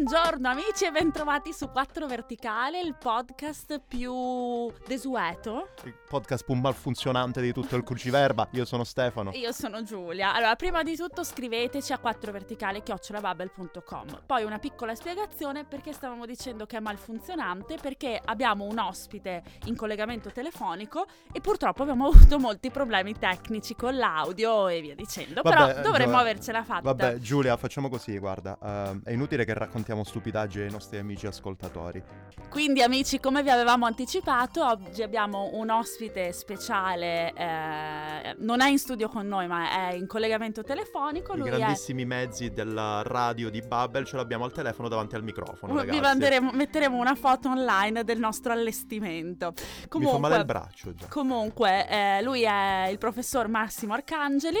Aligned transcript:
Buongiorno 0.00 0.48
amici 0.48 0.84
e 0.84 0.92
bentrovati 0.92 1.52
su 1.52 1.70
4 1.70 2.06
Verticale, 2.06 2.80
il 2.80 2.94
podcast 2.94 3.80
più 3.80 4.72
desueto. 4.86 5.70
Il 5.82 5.94
podcast 6.08 6.44
più 6.44 6.54
malfunzionante 6.54 7.40
di 7.40 7.52
tutto 7.52 7.74
il 7.74 7.82
cruciverba. 7.82 8.46
Io 8.52 8.64
sono 8.64 8.84
Stefano. 8.84 9.32
Io 9.32 9.50
sono 9.50 9.82
Giulia. 9.82 10.32
Allora, 10.34 10.54
prima 10.54 10.84
di 10.84 10.94
tutto 10.94 11.24
scriveteci 11.24 11.92
a 11.92 11.98
4verticale 12.00 12.80
chiocciolabubble.com. 12.84 14.22
Poi 14.24 14.44
una 14.44 14.60
piccola 14.60 14.94
spiegazione 14.94 15.64
perché 15.64 15.92
stavamo 15.92 16.26
dicendo 16.26 16.64
che 16.64 16.76
è 16.76 16.80
malfunzionante, 16.80 17.76
perché 17.82 18.20
abbiamo 18.24 18.66
un 18.66 18.78
ospite 18.78 19.42
in 19.64 19.74
collegamento 19.74 20.30
telefonico 20.30 21.06
e 21.32 21.40
purtroppo 21.40 21.82
abbiamo 21.82 22.06
avuto 22.14 22.38
molti 22.38 22.70
problemi 22.70 23.18
tecnici 23.18 23.74
con 23.74 23.96
l'audio 23.96 24.68
e 24.68 24.80
via 24.80 24.94
dicendo. 24.94 25.42
Vabbè, 25.42 25.72
Però 25.72 25.82
dovremmo 25.82 26.18
avercela 26.18 26.62
fatta. 26.62 26.82
Vabbè, 26.82 27.16
Giulia, 27.16 27.56
facciamo 27.56 27.88
così, 27.88 28.16
guarda. 28.18 28.56
ehm, 28.62 29.02
è 29.02 29.10
inutile 29.10 29.44
che 29.44 29.54
raccontiamo 29.54 29.86
stupidaggini 30.04 30.64
ai 30.64 30.70
nostri 30.70 30.98
amici 30.98 31.26
ascoltatori. 31.26 32.02
Quindi 32.48 32.82
amici, 32.82 33.20
come 33.20 33.42
vi 33.42 33.50
avevamo 33.50 33.84
anticipato, 33.84 34.64
oggi 34.64 35.02
abbiamo 35.02 35.50
un 35.52 35.70
ospite 35.70 36.32
speciale, 36.32 37.32
eh, 37.34 38.34
non 38.38 38.60
è 38.60 38.68
in 38.70 38.78
studio 38.78 39.08
con 39.08 39.26
noi 39.26 39.46
ma 39.46 39.88
è 39.88 39.94
in 39.94 40.06
collegamento 40.06 40.62
telefonico, 40.62 41.34
I 41.34 41.38
lui 41.38 41.48
è... 41.48 41.56
grandissimi 41.56 42.04
mezzi 42.04 42.50
della 42.50 43.02
radio 43.04 43.50
di 43.50 43.60
Bubble 43.60 44.04
ce 44.04 44.16
l'abbiamo 44.16 44.44
al 44.44 44.52
telefono 44.52 44.88
davanti 44.88 45.14
al 45.14 45.22
microfono, 45.22 45.74
ragazzi. 45.74 45.98
Vi 45.98 46.00
manderemo- 46.00 46.50
metteremo 46.52 46.96
una 46.96 47.14
foto 47.14 47.50
online 47.50 48.04
del 48.04 48.18
nostro 48.18 48.52
allestimento. 48.52 49.52
Mi 49.92 50.06
fa 50.06 50.18
male 50.18 50.36
il 50.36 50.44
braccio 50.44 50.94
già. 50.94 51.06
Comunque, 51.08 51.88
eh, 51.88 52.22
lui 52.22 52.42
è 52.42 52.88
il 52.90 52.98
professor 52.98 53.48
Massimo 53.48 53.92
Arcangeli. 53.94 54.58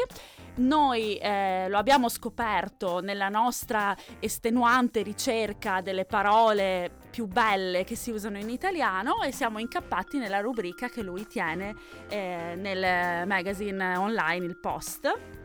Noi 0.58 1.16
eh, 1.16 1.68
lo 1.68 1.78
abbiamo 1.78 2.08
scoperto 2.08 3.00
nella 3.00 3.28
nostra 3.28 3.96
estenuante 4.18 5.02
ricerca 5.02 5.80
delle 5.80 6.04
parole 6.04 6.90
più 7.10 7.26
belle 7.26 7.84
che 7.84 7.94
si 7.94 8.10
usano 8.10 8.38
in 8.38 8.50
italiano 8.50 9.22
e 9.22 9.32
siamo 9.32 9.58
incappati 9.58 10.18
nella 10.18 10.40
rubrica 10.40 10.88
che 10.88 11.02
lui 11.02 11.26
tiene 11.26 11.74
eh, 12.08 12.54
nel 12.56 13.26
magazine 13.26 13.96
online 13.96 14.46
Il 14.46 14.58
Post, 14.58 15.37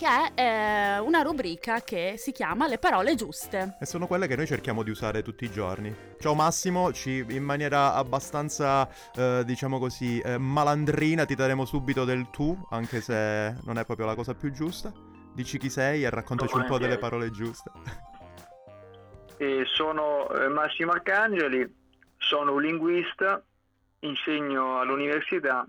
che 0.00 0.06
è 0.06 0.32
eh, 0.34 0.98
una 1.00 1.20
rubrica 1.20 1.80
che 1.82 2.14
si 2.16 2.32
chiama 2.32 2.66
Le 2.66 2.78
parole 2.78 3.14
giuste. 3.16 3.76
E 3.78 3.84
sono 3.84 4.06
quelle 4.06 4.26
che 4.26 4.34
noi 4.34 4.46
cerchiamo 4.46 4.82
di 4.82 4.88
usare 4.88 5.20
tutti 5.20 5.44
i 5.44 5.50
giorni. 5.50 5.94
Ciao 6.18 6.34
Massimo, 6.34 6.90
ci- 6.90 7.22
in 7.28 7.44
maniera 7.44 7.92
abbastanza, 7.92 8.88
eh, 9.14 9.42
diciamo 9.44 9.78
così, 9.78 10.18
eh, 10.20 10.38
malandrina 10.38 11.26
ti 11.26 11.34
daremo 11.34 11.66
subito 11.66 12.06
del 12.06 12.30
tu, 12.30 12.58
anche 12.70 13.02
se 13.02 13.54
non 13.62 13.76
è 13.76 13.84
proprio 13.84 14.06
la 14.06 14.14
cosa 14.14 14.32
più 14.32 14.50
giusta. 14.50 14.90
Dici 15.34 15.58
chi 15.58 15.68
sei 15.68 16.02
e 16.02 16.08
raccontaci 16.08 16.56
un 16.56 16.64
po' 16.64 16.78
delle 16.78 16.96
parole 16.96 17.30
giuste. 17.30 17.70
E 19.36 19.64
sono 19.66 20.30
eh, 20.30 20.48
Massimo 20.48 20.92
Arcangeli, 20.92 21.70
sono 22.16 22.54
un 22.54 22.62
linguista, 22.62 23.44
insegno 23.98 24.80
all'università, 24.80 25.68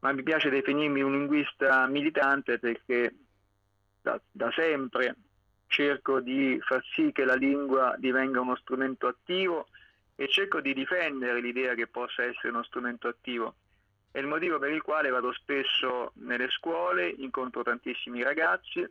ma 0.00 0.12
mi 0.12 0.22
piace 0.22 0.50
definirmi 0.50 1.00
un 1.00 1.12
linguista 1.12 1.86
militante 1.86 2.58
perché 2.58 3.14
da, 4.02 4.20
da 4.30 4.50
sempre 4.52 5.14
cerco 5.70 6.20
di 6.20 6.58
far 6.62 6.84
sì 6.94 7.12
che 7.12 7.24
la 7.24 7.34
lingua 7.34 7.94
divenga 7.96 8.40
uno 8.40 8.56
strumento 8.56 9.06
attivo 9.06 9.68
e 10.16 10.28
cerco 10.28 10.60
di 10.60 10.74
difendere 10.74 11.40
l'idea 11.40 11.74
che 11.74 11.86
possa 11.86 12.24
essere 12.24 12.48
uno 12.48 12.64
strumento 12.64 13.08
attivo. 13.08 13.54
È 14.10 14.18
il 14.18 14.26
motivo 14.26 14.58
per 14.58 14.70
il 14.72 14.82
quale 14.82 15.08
vado 15.08 15.32
spesso 15.32 16.12
nelle 16.16 16.50
scuole, 16.50 17.08
incontro 17.08 17.62
tantissimi 17.62 18.22
ragazzi 18.22 18.86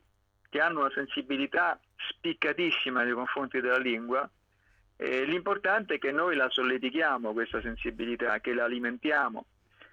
che 0.50 0.60
hanno 0.60 0.80
una 0.80 0.92
sensibilità 0.92 1.80
spiccatissima 1.96 3.04
nei 3.04 3.14
confronti 3.14 3.60
della 3.60 3.78
lingua. 3.78 4.28
Eh, 4.96 5.26
l'importante 5.26 5.96
è 5.96 6.00
che 6.00 6.12
noi 6.12 6.36
la 6.36 6.50
solletichiamo 6.50 7.34
questa 7.34 7.62
sensibilità, 7.62 8.40
che 8.40 8.54
la 8.54 8.64
alimentiamo, 8.64 9.46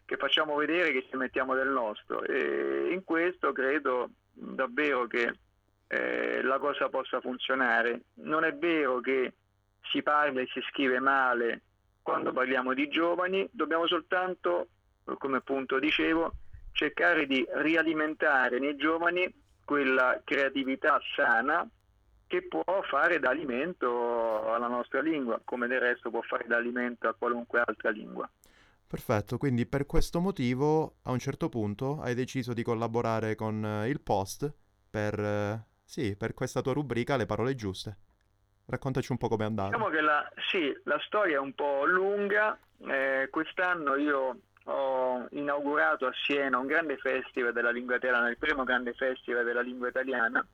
che 0.05 0.16
facciamo 0.16 0.55
vedere 0.55 0.93
che 0.93 1.06
ci 1.10 1.16
mettiamo 1.16 1.55
del 1.55 1.69
nostro. 1.69 2.22
E 2.22 2.88
in 2.93 3.05
questo 3.05 3.53
credo 3.53 4.10
davvero 4.37 5.07
che 5.07 5.33
eh, 5.89 6.43
la 6.43 6.59
cosa 6.59 6.89
possa 6.89 7.21
funzionare. 7.21 8.03
Non 8.15 8.45
è 8.45 8.55
vero 8.55 9.01
che 9.01 9.35
si 9.91 10.03
parla 10.03 10.41
e 10.41 10.49
si 10.53 10.61
scrive 10.71 10.99
male 11.01 11.63
quando 12.03 12.33
parliamo 12.33 12.73
di 12.73 12.89
giovani, 12.89 13.49
dobbiamo 13.51 13.87
soltanto, 13.89 14.69
come 15.19 15.39
appunto 15.39 15.81
dicevo, 15.81 16.35
cercare 16.71 17.27
di 17.27 17.45
rialimentare 17.55 18.61
nei 18.61 18.77
giovani 18.77 19.29
quella 19.65 20.21
creatività 20.23 21.01
sana 21.17 21.69
che 22.29 22.43
può 22.43 22.63
fare 22.83 23.19
da 23.19 23.31
alimento 23.31 24.53
alla 24.53 24.69
nostra 24.69 25.01
lingua, 25.01 25.41
come 25.43 25.67
del 25.67 25.81
resto 25.81 26.11
può 26.11 26.21
fare 26.23 26.45
da 26.47 26.57
alimento 26.57 27.09
a 27.09 27.15
qualunque 27.15 27.63
altra 27.65 27.91
lingua. 27.91 28.31
Perfetto, 28.89 29.37
quindi 29.37 29.67
per 29.67 29.85
questo 29.85 30.21
motivo 30.21 30.99
a 31.03 31.11
un 31.11 31.19
certo 31.19 31.49
punto 31.49 32.01
hai 32.01 32.15
deciso 32.15 32.53
di 32.53 32.63
collaborare 32.63 33.35
con 33.35 33.65
eh, 33.65 33.89
il 33.89 34.01
Post 34.01 34.53
per, 34.89 35.19
eh, 35.19 35.65
sì, 35.83 36.15
per 36.17 36.35
questa 36.35 36.61
tua 36.61 36.73
rubrica 36.73 37.17
Le 37.17 37.27
parole 37.27 37.57
giuste. 37.57 37.97
Raccontaci 38.67 39.11
un 39.11 39.19
po' 39.19 39.29
com'è 39.29 39.45
andata. 39.45 39.71
Diciamo 39.71 39.91
che 39.91 40.01
la, 40.01 40.29
sì, 40.51 40.73
la 40.85 40.99
storia 41.05 41.37
è 41.37 41.41
un 41.41 41.53
po' 41.55 41.85
lunga. 41.85 42.59
Eh, 42.79 43.29
quest'anno 43.31 43.97
io 43.97 44.41
ho 44.65 45.27
inaugurato 45.31 46.07
a 46.07 46.13
Siena 46.25 46.59
un 46.59 46.67
grande 46.67 46.97
festival 46.97 47.53
della 47.53 47.71
lingua 47.71 47.97
italiana, 47.97 48.29
il 48.29 48.39
primo 48.39 48.65
grande 48.65 48.93
festival 48.95 49.45
della 49.45 49.63
lingua 49.63 49.89
italiana, 49.89 50.47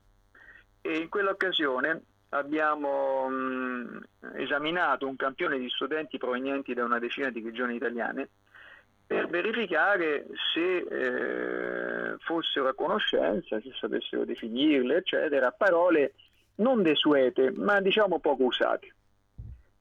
e 0.81 0.97
in 0.97 1.09
quell'occasione 1.09 2.03
abbiamo 2.33 3.27
mh, 3.29 4.03
esaminato 4.35 5.07
un 5.07 5.15
campione 5.15 5.57
di 5.57 5.69
studenti 5.69 6.17
provenienti 6.17 6.73
da 6.73 6.83
una 6.83 6.99
decina 6.99 7.29
di 7.29 7.41
regioni 7.41 7.75
italiane 7.75 8.29
per 9.05 9.27
verificare 9.27 10.25
se 10.53 10.77
eh, 10.77 12.15
fossero 12.19 12.69
a 12.69 12.73
conoscenza, 12.73 13.59
se 13.61 13.71
sapessero 13.79 14.25
definirle, 14.25 14.97
eccetera, 14.97 15.51
parole 15.51 16.13
non 16.55 16.81
desuete, 16.81 17.51
ma 17.51 17.79
diciamo 17.81 18.19
poco 18.19 18.43
usate. 18.43 18.93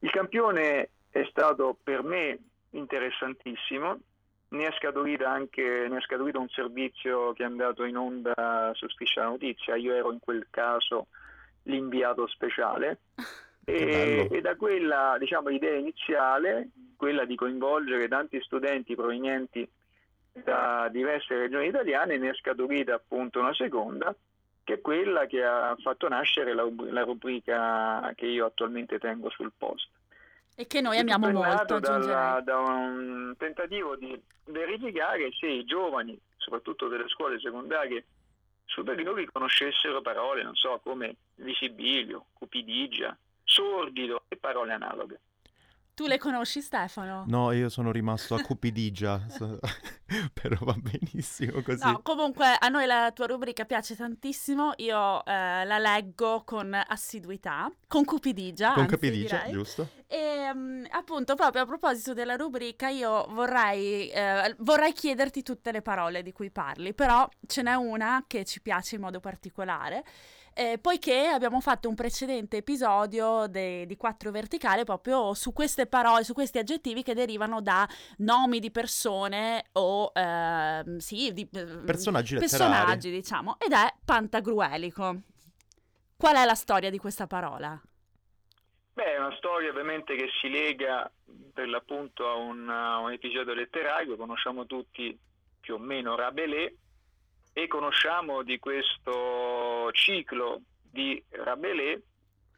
Il 0.01 0.11
campione 0.11 0.91
è 1.09 1.25
stato 1.31 1.77
per 1.83 2.03
me 2.03 2.39
interessantissimo, 2.71 3.99
ne 4.49 4.67
è 4.67 4.73
scaturito 4.73 5.25
anche 5.25 5.87
ne 5.89 5.97
è 5.97 6.01
scaturito 6.01 6.41
un 6.41 6.49
servizio 6.49 7.33
che 7.33 7.43
è 7.43 7.47
andato 7.47 7.85
in 7.85 7.97
onda 7.97 8.73
su 8.75 8.87
Striscia 8.89 9.25
Notizia, 9.25 9.77
io 9.77 9.95
ero 9.95 10.13
in 10.13 10.19
quel 10.19 10.49
caso 10.51 11.07
l'inviato 11.65 12.27
speciale. 12.27 12.99
E, 13.65 14.27
e 14.29 14.41
da 14.41 14.57
quella 14.57 15.15
diciamo, 15.21 15.49
idea 15.49 15.77
iniziale, 15.77 16.71
quella 16.97 17.25
di 17.25 17.37
coinvolgere 17.37 18.09
tanti 18.09 18.41
studenti 18.41 18.97
provenienti 18.97 19.69
da 20.33 20.89
diverse 20.91 21.37
regioni 21.37 21.69
italiane, 21.69 22.19
ne 22.19 22.31
è 22.31 22.35
scaturita 22.35 22.95
appunto 22.95 23.39
una 23.39 23.55
seconda, 23.55 24.13
che 24.65 24.75
è 24.75 24.81
quella 24.81 25.27
che 25.27 25.45
ha 25.45 25.77
fatto 25.81 26.09
nascere 26.09 26.55
la, 26.55 26.67
la 26.91 27.03
rubrica 27.03 28.13
che 28.17 28.27
io 28.27 28.47
attualmente 28.47 28.99
tengo 28.99 29.31
sul 29.31 29.53
post. 29.57 29.89
E 30.55 30.67
che 30.67 30.81
noi 30.81 30.99
amiamo 30.99 31.31
molto, 31.31 31.49
nato 31.49 31.79
dalla- 31.79 32.43
da 32.45 32.59
un 32.59 33.35
tentativo 33.39 33.97
di 33.97 34.21
verificare 34.47 35.31
se 35.33 35.47
i 35.47 35.65
giovani, 35.65 36.19
soprattutto 36.37 36.89
delle 36.89 37.09
scuole 37.09 37.39
secondarie 37.41 38.05
superiori, 38.65 39.27
conoscessero 39.27 40.01
parole, 40.01 40.43
non 40.43 40.55
so, 40.55 40.81
come 40.83 41.17
visibilio, 41.37 42.27
cupidigia, 42.33 43.17
sordido 43.45 44.25
e 44.29 44.37
parole 44.37 44.73
analoghe. 44.73 45.21
Tu 45.95 46.07
le 46.07 46.17
conosci 46.17 46.63
Stefano? 46.63 47.25
No, 47.27 47.53
io 47.53 47.69
sono 47.69 47.93
rimasto 47.93 48.35
a 48.35 48.41
cupidigia, 48.41 49.27
però 50.33 50.57
va 50.61 50.75
benissimo 50.75 51.61
così. 51.61 51.85
No, 51.85 52.01
comunque 52.03 52.47
a 52.59 52.69
noi 52.69 52.87
la 52.87 53.11
tua 53.15 53.27
rubrica 53.27 53.67
piace 53.67 53.95
tantissimo, 53.95 54.73
io 54.77 55.23
eh, 55.25 55.65
la 55.67 55.79
leggo 55.79 56.45
con 56.47 56.73
assiduità, 56.75 57.71
con 57.89 58.07
cupidigia, 58.07 58.73
Con 58.73 58.85
anzi, 58.85 58.95
cupidigia, 58.95 59.37
direi. 59.41 59.53
giusto? 59.53 59.89
E 60.07 60.51
mm, 60.55 60.85
appunto, 60.93 61.35
proprio 61.35 61.63
a 61.63 61.67
proposito 61.67 62.15
della 62.15 62.37
rubrica, 62.37 62.89
io 62.89 63.27
vorrei, 63.29 64.09
eh, 64.09 64.55
vorrei 64.61 64.95
chiederti 64.95 65.43
tutte 65.43 65.73
le 65.73 65.83
parole 65.83 66.23
di 66.23 66.33
cui 66.33 66.51
parli, 66.51 66.95
però 66.95 67.29
ce 67.47 67.61
n'è 67.61 67.75
una 67.75 68.25
che 68.27 68.47
ci 68.47 68.63
piace 68.63 68.95
in 68.95 69.03
modo 69.03 69.21
particolare. 69.21 70.05
Eh, 70.55 70.79
poiché 70.81 71.29
abbiamo 71.29 71.61
fatto 71.61 71.89
un 71.89 71.95
precedente 71.95 72.59
episodio 72.59 73.47
de- 73.47 73.87
di 73.87 73.97
Quattro 73.97 74.31
Verticale 74.31 74.85
proprio 74.85 75.35
su 75.35 75.53
queste 75.53 75.87
parole, 75.87 76.25
su 76.25 76.33
questi 76.33 76.59
aggettivi 76.59 77.03
che 77.03 77.15
derivano 77.15 77.61
da 77.61 77.89
nomi 78.19 78.59
di 78.61 78.71
persone 78.71 79.65
o 79.73 80.13
ehm, 80.15 80.99
sì, 80.99 81.33
di 81.33 81.43
eh, 81.53 81.65
Personaggi 81.85 82.35
letterari. 82.35 82.73
personaggi, 82.73 83.11
diciamo, 83.11 83.57
ed 83.59 83.73
è 83.73 83.95
pantagruelico. 84.05 85.21
Qual 86.17 86.37
è 86.37 86.45
la 86.45 86.55
storia 86.55 86.91
di 86.91 86.99
questa 86.99 87.27
parola? 87.27 87.81
Beh, 88.95 89.15
è 89.15 89.19
una 89.19 89.35
storia 89.37 89.71
ovviamente 89.71 90.15
che 90.15 90.29
si 90.41 90.51
lega 90.51 91.11
per 91.53 91.67
l'appunto 91.67 92.29
a 92.29 92.35
un, 92.35 92.69
a 92.69 92.99
un 92.99 93.11
episodio 93.11 93.55
letterario, 93.55 94.17
conosciamo 94.17 94.67
tutti 94.67 95.19
più 95.61 95.75
o 95.75 95.79
meno 95.79 96.15
Rabelais 96.15 96.73
e 97.53 97.67
conosciamo 97.67 98.43
di 98.43 98.59
questo 98.59 99.91
ciclo 99.93 100.63
di 100.81 101.23
Rabelais 101.31 102.01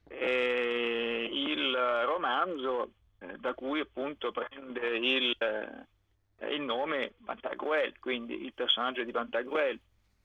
eh, 0.08 1.28
il 1.32 1.74
romanzo 2.04 2.90
eh, 3.18 3.36
da 3.38 3.54
cui 3.54 3.80
appunto 3.80 4.32
prende 4.32 4.96
il, 4.96 5.36
eh, 5.38 6.54
il 6.54 6.62
nome 6.62 7.14
Pantagruel, 7.24 7.98
quindi 7.98 8.44
il 8.44 8.52
personaggio 8.52 9.02
di 9.02 9.12
Pantagruel, 9.12 9.78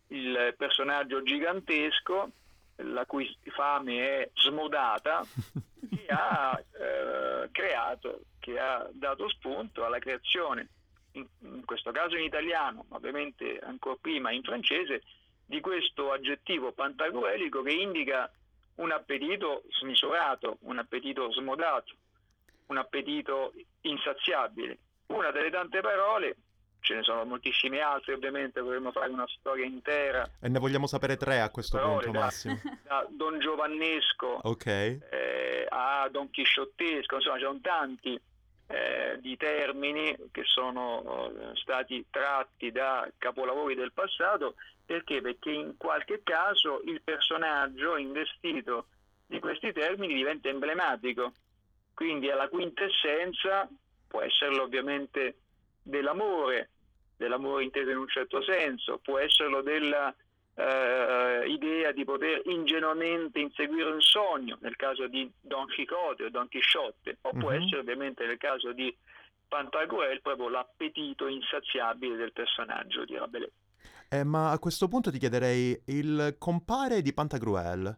il 0.08 0.54
personaggio 0.58 1.24
gigantesco 1.24 2.32
la 2.78 3.06
cui 3.06 3.36
fame 3.44 4.22
è 4.22 4.30
smodata, 4.34 5.26
che 5.90 6.06
ha 6.08 6.58
eh, 6.58 7.50
creato, 7.52 8.22
che 8.40 8.60
ha 8.60 8.88
dato 8.92 9.28
spunto 9.30 9.86
alla 9.86 10.00
creazione, 10.00 10.68
in, 11.14 11.26
in, 11.42 11.66
questo 11.66 11.92
caso 11.92 12.16
in 12.16 12.24
italiano, 12.24 12.86
ma 12.90 12.98
ovviamente 12.98 13.60
ancora 13.60 13.98
prima 14.00 14.32
in 14.32 14.44
francese, 14.44 15.04
di 15.46 15.60
questo 15.62 16.12
aggettivo 16.12 16.72
pantagruelico 16.72 17.64
che 17.64 17.72
indica 17.72 18.32
un 18.76 18.92
appetito 18.92 19.64
smisurato, 19.80 20.58
un 20.62 20.78
appetito 20.78 21.32
smodato, 21.32 21.96
un 22.68 22.78
appetito 22.78 23.54
insaziabile. 23.82 24.78
Una 25.08 25.32
delle 25.32 25.50
tante 25.50 25.82
parole, 25.82 26.36
ce 26.82 26.96
ne 26.96 27.04
sono 27.04 27.26
moltissime 27.26 27.80
altre 27.82 28.14
ovviamente, 28.14 28.62
dovremmo 28.62 28.92
fare 28.92 29.10
una 29.12 29.28
storia 29.28 29.66
intera. 29.66 30.30
E 30.40 30.48
ne 30.50 30.60
vogliamo 30.60 30.88
sapere 30.88 31.18
tre 31.18 31.42
a 31.42 31.50
questo 31.50 31.78
parole, 31.78 32.04
punto, 32.04 32.20
da, 32.20 32.26
Massimo. 32.26 32.62
Da 32.84 33.08
Don 33.10 33.40
Giovannesco 33.40 34.40
okay. 34.44 35.00
eh, 35.10 35.66
a 35.68 36.08
Don 36.10 36.30
Chisciottesco, 36.30 37.16
insomma 37.16 37.38
ci 37.38 37.44
sono 37.44 37.60
tanti 37.62 38.22
eh, 38.72 39.18
di 39.20 39.36
termini 39.36 40.16
che 40.32 40.44
sono 40.44 41.32
eh, 41.32 41.56
stati 41.56 42.06
tratti 42.10 42.72
da 42.72 43.10
capolavori 43.18 43.76
del 43.76 43.92
passato 43.92 44.56
perché? 44.90 45.22
Perché 45.22 45.52
in 45.52 45.78
qualche 45.78 46.22
caso 46.24 46.82
il 46.86 47.00
personaggio 47.04 47.96
investito 47.96 48.88
di 49.28 49.40
questi 49.40 49.72
termini 49.72 50.16
diventa 50.16 50.50
emblematico, 50.50 51.34
quindi 51.94 52.26
è 52.26 52.34
la 52.34 52.50
quintessenza, 52.50 53.70
può 54.08 54.22
esserlo 54.22 54.64
ovviamente 54.64 55.36
dell'amore, 55.84 56.70
dell'amore 57.16 57.66
inteso 57.66 57.92
in 57.92 57.98
un 57.98 58.08
certo 58.08 58.42
senso, 58.42 58.98
può 58.98 59.20
esserlo 59.20 59.62
della 59.62 60.12
eh, 60.60 61.48
idea 61.48 61.92
di 61.94 62.04
poter 62.04 62.42
ingenuamente 62.46 63.40
inseguire 63.40 63.90
un 63.90 64.02
sogno, 64.02 64.58
nel 64.62 64.76
caso 64.76 65.08
di 65.08 65.32
Don 65.40 65.66
Quixote 65.68 66.26
o 66.26 66.30
Don 66.30 66.50
Chisciotte, 66.50 67.18
o 67.22 67.32
può 67.32 67.52
Mhm. 67.52 67.62
essere 67.62 67.80
ovviamente 67.80 68.26
nel 68.26 68.38
caso 68.38 68.74
di 68.74 68.94
Pantagruel 69.48 70.22
proprio 70.22 70.50
l'appetito 70.50 71.28
insaziabile 71.28 72.18
del 72.18 72.34
personaggio 72.34 73.06
di 73.06 73.16
Rabelais. 73.16 73.52
Eh, 74.10 74.24
ma 74.24 74.52
a 74.52 74.60
questo 74.60 74.88
punto 74.88 75.12
ti 75.12 75.20
chiederei 75.20 75.82
il 75.88 76.36
compare 76.38 77.02
di 77.02 77.14
Pantagruel, 77.14 77.98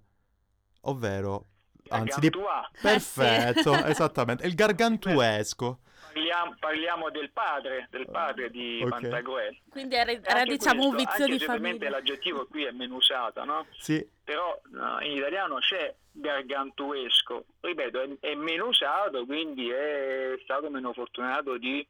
ovvero... 0.82 1.46
Anzi, 1.90 2.20
di... 2.20 2.30
Gargantua. 2.30 2.70
Perfetto, 2.82 3.74
Eh 3.74 3.78
sì. 3.84 3.84
esattamente, 3.92 4.46
il 4.48 4.56
gargantuesco. 4.56 5.80
Parliamo, 6.14 6.56
parliamo 6.60 7.10
del 7.10 7.32
padre, 7.32 7.88
del 7.90 8.10
padre 8.10 8.50
di 8.50 8.82
Ok. 8.84 8.90
Pantagruel. 8.90 9.58
Quindi 9.70 9.96
era, 9.96 10.12
era, 10.12 10.44
diciamo 10.44 10.84
un 10.84 10.94
questo, 10.94 11.10
vizio 11.10 11.24
anche 11.24 11.38
di 11.38 11.44
famiglia. 11.46 11.90
l'aggettivo 11.90 12.48
qui 12.48 12.66
è 12.66 12.72
meno 12.72 12.96
usato, 12.96 13.46
no? 13.46 13.66
Sì, 13.78 14.06
Però 14.24 14.60
no, 14.72 15.00
in 15.02 15.12
italiano 15.16 15.60
c'è 15.60 15.96
gargantuesco, 16.12 17.46
ripeto, 17.62 18.02
è, 18.02 18.10
è 18.32 18.36
meno 18.36 18.68
usato, 18.68 19.26
quindi 19.26 19.70
è 19.70 20.38
stato 20.44 20.70
meno 20.70 20.92
fortunato 20.92 21.58
di 21.58 21.86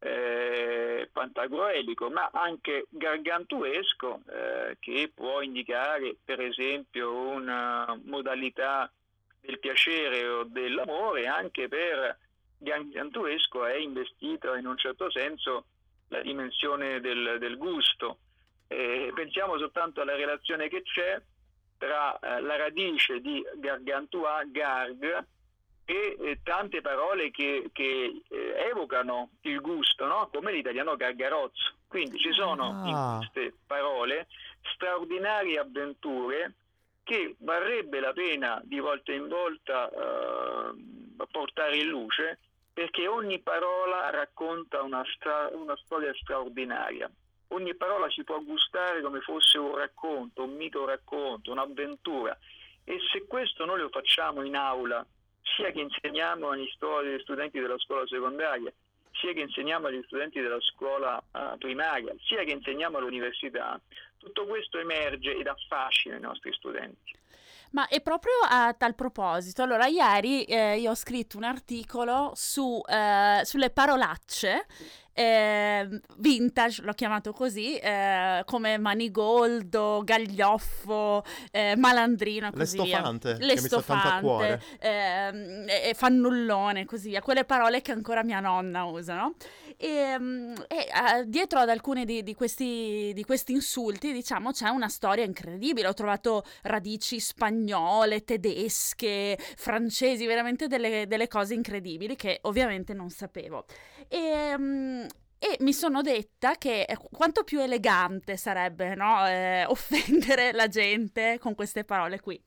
eh, 0.00 1.08
pantagruelico, 1.12 2.10
ma 2.10 2.30
anche 2.32 2.86
gargantuesco, 2.90 4.20
eh, 4.28 4.76
che 4.80 5.12
può 5.14 5.40
indicare 5.40 6.16
per 6.24 6.40
esempio 6.40 7.12
una 7.12 7.98
modalità 8.04 8.90
del 9.44 9.58
piacere 9.58 10.26
o 10.26 10.44
dell'amore, 10.44 11.26
anche 11.26 11.68
per 11.68 12.18
gargantuesco 12.58 13.66
è 13.66 13.76
investito 13.76 14.54
in 14.54 14.66
un 14.66 14.78
certo 14.78 15.10
senso 15.10 15.66
la 16.08 16.20
dimensione 16.20 17.00
del, 17.00 17.36
del 17.38 17.56
gusto. 17.58 18.18
Eh, 18.68 19.12
pensiamo 19.14 19.58
soltanto 19.58 20.00
alla 20.00 20.16
relazione 20.16 20.68
che 20.68 20.82
c'è 20.82 21.20
tra 21.76 22.18
eh, 22.18 22.40
la 22.40 22.56
radice 22.56 23.20
di 23.20 23.44
gargantua, 23.56 24.42
garg, 24.46 25.26
e 25.86 26.16
eh, 26.18 26.40
tante 26.42 26.80
parole 26.80 27.30
che, 27.30 27.68
che, 27.72 28.22
eh, 28.26 28.54
evocano 28.70 29.32
il 29.42 29.60
gusto, 29.60 30.06
no? 30.06 30.30
come 30.32 30.52
l'italiano 30.52 30.96
gargarozzo. 30.96 31.74
Quindi 31.86 32.18
ci 32.18 32.32
sono 32.32 32.82
Ah. 32.82 32.88
in 32.88 33.16
queste 33.18 33.58
parole 33.66 34.26
straordinarie 34.74 35.58
avventure 35.58 36.54
che 37.04 37.36
varrebbe 37.38 38.00
la 38.00 38.12
pena 38.12 38.60
di 38.64 38.80
volta 38.80 39.12
in 39.12 39.28
volta 39.28 39.88
eh, 39.90 41.26
portare 41.30 41.76
in 41.76 41.86
luce 41.86 42.38
perché 42.72 43.06
ogni 43.06 43.38
parola 43.38 44.10
racconta 44.10 44.82
una, 44.82 45.04
stra- 45.14 45.48
una 45.52 45.76
storia 45.84 46.12
straordinaria. 46.14 47.08
Ogni 47.48 47.74
parola 47.76 48.10
si 48.10 48.24
può 48.24 48.40
gustare 48.40 49.00
come 49.00 49.20
fosse 49.20 49.58
un 49.58 49.76
racconto, 49.76 50.42
un 50.42 50.56
mito 50.56 50.84
racconto, 50.84 51.52
un'avventura. 51.52 52.36
E 52.82 52.98
se 53.12 53.26
questo 53.28 53.64
noi 53.64 53.78
lo 53.78 53.90
facciamo 53.90 54.42
in 54.42 54.56
aula, 54.56 55.06
sia 55.56 55.70
che 55.70 55.80
insegniamo 55.80 56.48
agli, 56.48 56.68
studenti 57.20 57.60
della 57.60 57.78
scuola 57.78 58.04
secondaria, 58.08 58.72
sia 59.12 59.32
che 59.32 59.40
insegniamo 59.40 59.86
agli 59.86 60.02
studenti 60.06 60.40
della 60.40 60.60
scuola 60.60 61.22
eh, 61.32 61.56
primaria, 61.58 62.12
sia 62.24 62.42
che 62.42 62.50
insegniamo 62.50 62.98
all'università, 62.98 63.80
tutto 64.24 64.46
questo 64.46 64.78
emerge 64.78 65.36
ed 65.36 65.46
affascina 65.46 66.16
i 66.16 66.20
nostri 66.20 66.52
studenti. 66.52 67.12
Ma 67.70 67.88
è 67.88 68.00
proprio 68.00 68.34
a 68.48 68.72
tal 68.72 68.94
proposito. 68.94 69.62
Allora, 69.62 69.86
ieri 69.86 70.44
eh, 70.44 70.78
io 70.78 70.92
ho 70.92 70.94
scritto 70.94 71.36
un 71.36 71.42
articolo 71.42 72.30
su, 72.34 72.80
eh, 72.88 73.40
sulle 73.44 73.70
parolacce 73.70 74.66
eh, 75.12 75.88
vintage, 76.18 76.82
l'ho 76.82 76.92
chiamato 76.92 77.32
così, 77.32 77.76
eh, 77.76 78.42
come 78.44 78.78
manigoldo, 78.78 80.02
gaglioffo, 80.04 81.24
eh, 81.52 81.74
malandrino 81.76 82.48
e 82.48 82.50
così 82.50 82.80
via. 82.82 83.00
L'estofante, 83.00 83.36
che 83.38 83.44
mi 83.44 83.58
sta 83.58 83.82
tanto 83.82 84.08
a 84.08 84.20
cuore. 84.20 84.62
ehm, 84.80 85.64
e, 85.68 85.88
e 85.88 85.94
fannullone, 85.94 86.84
così 86.84 87.10
via, 87.10 87.22
quelle 87.22 87.44
parole 87.44 87.80
che 87.80 87.92
ancora 87.92 88.24
mia 88.24 88.40
nonna 88.40 88.84
usa, 88.84 89.14
no? 89.14 89.34
E, 89.76 90.16
mm, 90.18 90.54
e, 90.68 90.76
eh, 90.76 91.24
dietro 91.26 91.60
ad 91.60 91.68
alcuni 91.68 92.04
di, 92.04 92.22
di 92.22 92.34
questi, 92.34 93.12
di 93.14 93.24
questi 93.24 93.52
insulti, 93.52 94.12
diciamo, 94.12 94.52
c'è 94.52 94.68
una 94.68 94.88
storia 94.88 95.24
incredibile. 95.24 95.88
Ho 95.88 95.94
trovato 95.94 96.44
radici 96.62 97.20
spagnole, 97.20 98.24
tedesche, 98.24 99.38
francesi, 99.56 100.26
veramente 100.26 100.66
delle, 100.66 101.06
delle 101.06 101.28
cose 101.28 101.54
incredibili 101.54 102.16
che 102.16 102.38
ovviamente 102.42 102.94
non 102.94 103.10
sapevo. 103.10 103.64
E, 104.08 104.54
mm, 104.56 105.04
e 105.38 105.58
mi 105.60 105.74
sono 105.74 106.00
detta 106.00 106.56
che 106.56 106.82
eh, 106.82 106.96
quanto 106.96 107.44
più 107.44 107.60
elegante 107.60 108.38
sarebbe 108.38 108.94
no, 108.94 109.26
eh, 109.28 109.64
offendere 109.68 110.52
la 110.52 110.68
gente 110.68 111.38
con 111.38 111.54
queste 111.54 111.84
parole 111.84 112.18
qui. 112.20 112.40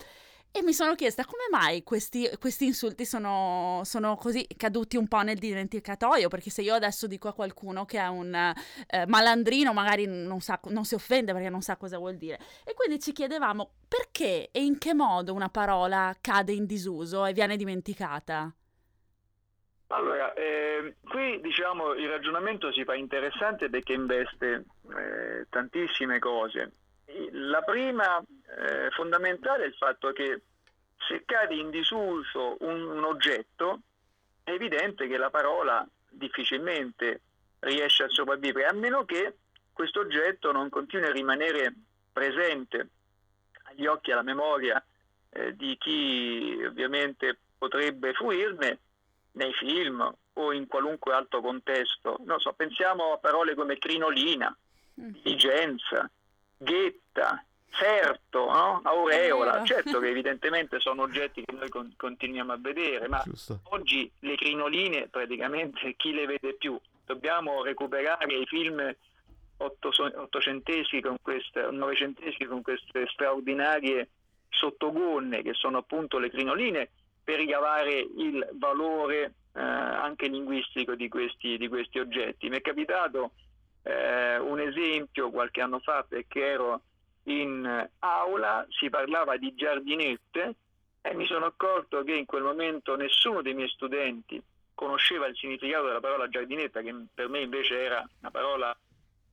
E 0.57 0.63
mi 0.63 0.73
sono 0.73 0.95
chiesta 0.95 1.23
come 1.23 1.43
mai 1.51 1.83
questi, 1.83 2.27
questi 2.39 2.65
insulti 2.65 3.05
sono, 3.05 3.81
sono 3.83 4.15
così 4.15 4.47
caduti 4.57 4.97
un 4.97 5.07
po' 5.07 5.21
nel 5.21 5.37
dimenticatoio, 5.37 6.29
perché 6.29 6.49
se 6.49 6.63
io 6.63 6.73
adesso 6.73 7.05
dico 7.05 7.27
a 7.27 7.33
qualcuno 7.33 7.85
che 7.85 7.99
è 7.99 8.07
un 8.07 8.33
eh, 8.33 9.05
malandrino, 9.05 9.71
magari 9.71 10.07
non, 10.07 10.39
sa, 10.39 10.59
non 10.69 10.83
si 10.83 10.95
offende 10.95 11.31
perché 11.31 11.49
non 11.49 11.61
sa 11.61 11.77
cosa 11.77 11.99
vuol 11.99 12.15
dire. 12.15 12.39
E 12.65 12.73
quindi 12.73 12.99
ci 12.99 13.11
chiedevamo 13.11 13.69
perché 13.87 14.49
e 14.51 14.63
in 14.63 14.79
che 14.79 14.95
modo 14.95 15.35
una 15.35 15.49
parola 15.49 16.11
cade 16.19 16.53
in 16.53 16.65
disuso 16.65 17.23
e 17.27 17.33
viene 17.33 17.55
dimenticata. 17.55 18.51
Allora, 19.89 20.33
eh, 20.33 20.95
qui 21.07 21.39
diciamo 21.39 21.93
il 21.93 22.09
ragionamento 22.09 22.71
si 22.71 22.83
fa 22.83 22.95
interessante 22.95 23.69
perché 23.69 23.93
investe 23.93 24.65
eh, 24.89 25.45
tantissime 25.51 26.17
cose. 26.17 26.71
La 27.31 27.61
prima 27.61 28.19
eh, 28.19 28.89
fondamentale 28.91 29.63
è 29.63 29.67
il 29.67 29.75
fatto 29.75 30.11
che 30.11 30.41
se 31.07 31.23
cade 31.25 31.55
in 31.55 31.69
disuso 31.69 32.57
un, 32.59 32.81
un 32.81 33.03
oggetto, 33.03 33.81
è 34.43 34.51
evidente 34.51 35.07
che 35.07 35.17
la 35.17 35.29
parola 35.29 35.87
difficilmente 36.09 37.21
riesce 37.59 38.03
a 38.03 38.09
sopravvivere, 38.09 38.67
a 38.67 38.73
meno 38.73 39.05
che 39.05 39.37
questo 39.71 40.01
oggetto 40.01 40.51
non 40.51 40.69
continui 40.69 41.07
a 41.07 41.11
rimanere 41.11 41.73
presente 42.11 42.89
agli 43.63 43.85
occhi 43.85 44.09
e 44.09 44.13
alla 44.13 44.23
memoria 44.23 44.83
eh, 45.29 45.55
di 45.55 45.77
chi 45.77 46.61
ovviamente 46.65 47.37
potrebbe 47.57 48.13
fruirne 48.13 48.79
nei 49.33 49.53
film 49.53 50.13
o 50.33 50.51
in 50.51 50.67
qualunque 50.67 51.13
altro 51.13 51.41
contesto. 51.41 52.17
Non 52.25 52.39
so, 52.39 52.53
pensiamo 52.53 53.13
a 53.13 53.17
parole 53.17 53.55
come 53.55 53.77
crinolina, 53.77 54.55
Mm. 54.99 55.11
diligenza, 55.21 56.09
ghetta, 56.57 57.43
ferto, 57.69 58.45
no? 58.45 58.81
aureola. 58.83 59.63
Certo 59.63 59.99
che 59.99 60.09
evidentemente 60.09 60.79
sono 60.79 61.03
oggetti 61.03 61.43
che 61.43 61.53
noi 61.53 61.69
con- 61.69 61.93
continuiamo 61.95 62.53
a 62.53 62.57
vedere, 62.57 63.07
ma 63.07 63.21
Giusto. 63.23 63.61
oggi 63.69 64.11
le 64.19 64.35
crinoline 64.35 65.07
praticamente 65.07 65.95
chi 65.95 66.13
le 66.13 66.25
vede 66.25 66.55
più? 66.55 66.79
Dobbiamo 67.05 67.63
recuperare 67.63 68.33
i 68.33 68.45
film 68.45 68.93
otto- 69.57 69.91
ottocenteschi 70.15 71.01
con 71.01 71.17
queste, 71.21 71.69
novecenteschi 71.71 72.45
con 72.45 72.61
queste 72.61 73.07
straordinarie 73.07 74.09
sottogonne, 74.49 75.41
che 75.41 75.53
sono 75.53 75.77
appunto 75.77 76.17
le 76.17 76.29
crinoline, 76.29 76.89
per 77.23 77.37
ricavare 77.37 77.99
il 77.99 78.47
valore 78.53 79.33
eh, 79.53 79.59
anche 79.59 80.27
linguistico 80.27 80.95
di 80.95 81.09
questi, 81.09 81.57
di 81.57 81.67
questi, 81.67 81.99
oggetti. 81.99 82.49
Mi 82.49 82.57
è 82.57 82.61
capitato 82.61 83.31
eh, 83.87 84.37
un 84.37 84.59
esempio 84.59 85.31
qualche 85.31 85.61
anno 85.61 85.79
fa 85.79 86.03
perché 86.07 86.45
ero 86.45 86.81
in 87.23 87.89
aula, 87.99 88.65
si 88.69 88.89
parlava 88.89 89.37
di 89.37 89.53
giardinette 89.55 90.55
e 91.01 91.13
mi 91.13 91.25
sono 91.25 91.45
accorto 91.45 92.03
che 92.03 92.13
in 92.13 92.25
quel 92.25 92.43
momento 92.43 92.95
nessuno 92.95 93.41
dei 93.41 93.53
miei 93.53 93.69
studenti 93.69 94.41
conosceva 94.73 95.27
il 95.27 95.35
significato 95.35 95.85
della 95.87 95.99
parola 95.99 96.27
giardinetta, 96.27 96.81
che 96.81 96.93
per 97.13 97.29
me 97.29 97.39
invece 97.39 97.81
era 97.81 98.05
una 98.19 98.31
parola 98.31 98.77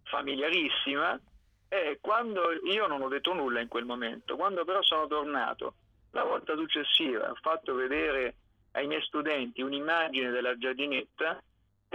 familiarissima, 0.05 1.21
e 1.69 1.99
quando 2.01 2.53
io 2.65 2.87
non 2.87 3.03
ho 3.03 3.09
detto 3.09 3.35
nulla 3.35 3.61
in 3.61 3.69
quel 3.69 3.85
momento, 3.85 4.37
quando 4.37 4.65
però 4.65 4.83
sono 4.83 5.07
tornato 5.07 5.75
la 6.13 6.23
volta 6.23 6.55
successiva, 6.55 7.31
ho 7.31 7.39
fatto 7.41 7.75
vedere 7.75 8.37
ai 8.73 8.87
miei 8.87 9.03
studenti 9.03 9.63
un'immagine 9.63 10.31
della 10.31 10.57
giardinetta, 10.57 11.43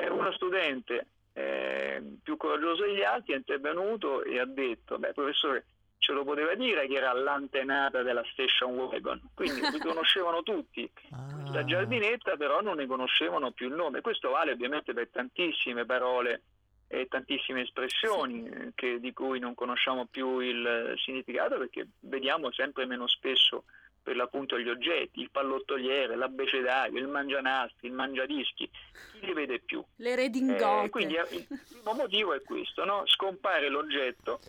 uno 0.10 0.32
studente 0.34 1.08
eh, 1.40 2.04
più 2.22 2.36
coraggioso 2.36 2.84
degli 2.84 3.02
altri 3.02 3.34
è 3.34 3.38
intervenuto 3.38 4.24
e 4.24 4.40
ha 4.40 4.46
detto, 4.46 5.00
beh 5.00 5.14
professore, 5.14 5.66
ce 5.98 6.12
lo 6.12 6.26
poteva 6.26 6.54
dire 6.56 6.86
che 6.88 6.96
era 6.96 7.14
l'antenata 7.14 8.02
della 8.02 8.24
station 8.32 8.76
wagon, 8.76 9.22
quindi 9.34 9.62
li 9.62 9.80
conoscevano 9.80 10.44
tutti. 10.44 10.90
Ah. 11.12 11.52
La 11.54 11.64
giardinetta 11.64 12.36
però 12.36 12.62
non 12.62 12.76
ne 12.76 12.88
conoscevano 12.88 13.52
più 13.52 13.68
il 13.68 13.74
nome. 13.74 14.02
Questo 14.02 14.32
vale 14.32 14.52
ovviamente 14.52 14.94
per 14.94 15.10
tantissime 15.10 15.86
parole 15.86 16.44
e 16.88 17.08
tantissime 17.08 17.62
espressioni 17.62 18.44
sì. 18.44 18.72
che, 18.76 19.00
di 19.00 19.14
cui 19.14 19.40
non 19.40 19.54
conosciamo 19.54 20.08
più 20.08 20.40
il 20.40 20.94
significato 20.98 21.58
perché 21.58 21.88
vediamo 22.02 22.52
sempre 22.52 22.86
meno 22.86 23.08
spesso 23.08 23.64
per 24.02 24.16
l'appunto 24.16 24.60
gli 24.60 24.70
oggetti, 24.70 25.22
il 25.22 25.30
pallottoliere, 25.32 26.16
l'abbecedario, 26.16 27.00
il 27.00 27.08
mangianastri, 27.08 27.88
il 27.88 27.94
mangiadischi, 27.94 28.70
chi 29.14 29.26
li 29.26 29.34
vede 29.34 29.60
più? 29.60 29.84
Le 29.98 30.16
redingote. 30.16 30.86
Eh, 30.86 30.90
quindi 30.90 31.14
il 31.14 31.48
primo 31.48 31.94
motivo 31.94 32.34
è 32.34 32.42
questo, 32.42 32.86
no? 32.86 33.04
scompare 33.06 33.70
l'oggetto 33.70 34.40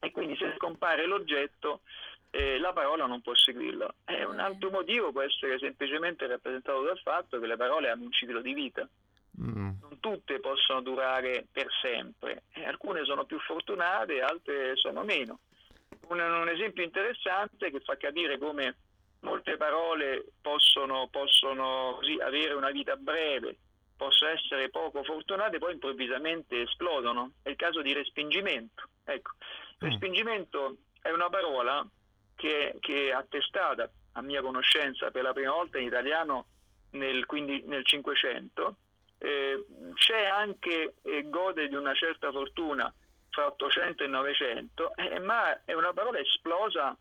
e 0.00 0.10
quindi 0.10 0.36
se 0.36 0.54
scompare 0.56 1.06
l'oggetto 1.06 1.82
eh, 2.30 2.58
la 2.58 2.72
parola 2.72 3.06
non 3.06 3.20
può 3.20 3.34
seguirlo. 3.34 3.94
Eh, 4.06 4.24
un 4.24 4.40
altro 4.40 4.70
motivo 4.70 5.12
può 5.12 5.20
essere 5.20 5.58
semplicemente 5.58 6.26
rappresentato 6.26 6.82
dal 6.82 6.98
fatto 6.98 7.38
che 7.38 7.46
le 7.46 7.56
parole 7.56 7.90
hanno 7.90 8.04
un 8.04 8.12
ciclo 8.12 8.40
di 8.40 8.54
vita. 8.54 8.88
Mm. 9.40 9.70
Non 9.80 10.00
tutte 10.00 10.40
possono 10.40 10.80
durare 10.80 11.46
per 11.52 11.66
sempre, 11.80 12.44
eh, 12.54 12.64
alcune 12.64 13.04
sono 13.04 13.24
più 13.24 13.38
fortunate, 13.38 14.20
altre 14.20 14.76
sono 14.76 15.04
meno. 15.04 15.40
Un, 16.08 16.20
un, 16.20 16.48
esempio 16.48 16.82
interessante 16.82 17.70
che 17.70 17.80
fa 17.80 17.96
capire 17.96 18.38
come 18.38 18.76
molte 19.20 19.56
parole 19.56 20.32
possono, 20.40 21.08
possono 21.10 21.94
così, 21.96 22.18
avere 22.20 22.54
una 22.54 22.70
vita 22.70 22.96
breve, 22.96 23.56
possono 23.96 24.32
essere 24.32 24.68
poco 24.68 25.04
fortunate, 25.04 25.58
poi 25.58 25.74
improvvisamente 25.74 26.62
esplodono. 26.62 27.32
È 27.42 27.48
il 27.50 27.56
caso 27.56 27.82
di 27.82 27.92
respingimento. 27.92 28.88
Ecco, 29.04 29.32
mm. 29.36 29.88
respingimento 29.88 30.76
è 31.00 31.10
una 31.10 31.28
parola 31.28 31.86
che, 32.34 32.76
che, 32.80 33.08
è 33.08 33.12
attestata, 33.12 33.90
a 34.12 34.22
mia 34.22 34.42
conoscenza, 34.42 35.10
per 35.10 35.22
la 35.22 35.32
prima 35.32 35.52
volta 35.52 35.78
in 35.78 35.86
italiano 35.86 36.46
nel, 36.90 37.26
quindi 37.26 37.62
nel 37.66 37.84
500. 37.84 38.76
Eh, 39.18 39.66
c'è 39.94 40.24
anche, 40.24 40.94
eh, 41.02 41.28
gode 41.28 41.68
di 41.68 41.76
una 41.76 41.94
certa 41.94 42.32
fortuna 42.32 42.92
fra 43.32 43.46
800 43.46 44.04
e 44.04 44.06
900, 44.06 44.94
eh, 44.94 45.18
ma 45.18 45.64
è 45.64 45.72
una 45.72 45.92
parola 45.92 46.18
esplosa 46.18 46.96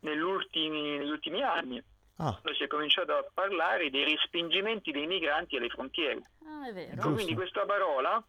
negli 0.00 0.20
ultimi, 0.20 0.98
negli 0.98 1.10
ultimi 1.10 1.42
anni. 1.42 1.82
Ah. 2.18 2.40
si 2.56 2.62
è 2.62 2.66
cominciato 2.66 3.12
a 3.12 3.26
parlare 3.34 3.90
dei 3.90 4.04
respingimenti 4.04 4.90
dei 4.90 5.06
migranti 5.06 5.56
alle 5.56 5.68
frontiere. 5.68 6.22
Ah, 6.46 6.66
è 6.66 6.72
vero. 6.72 7.12
Quindi 7.12 7.34
questa 7.34 7.66
parola 7.66 8.24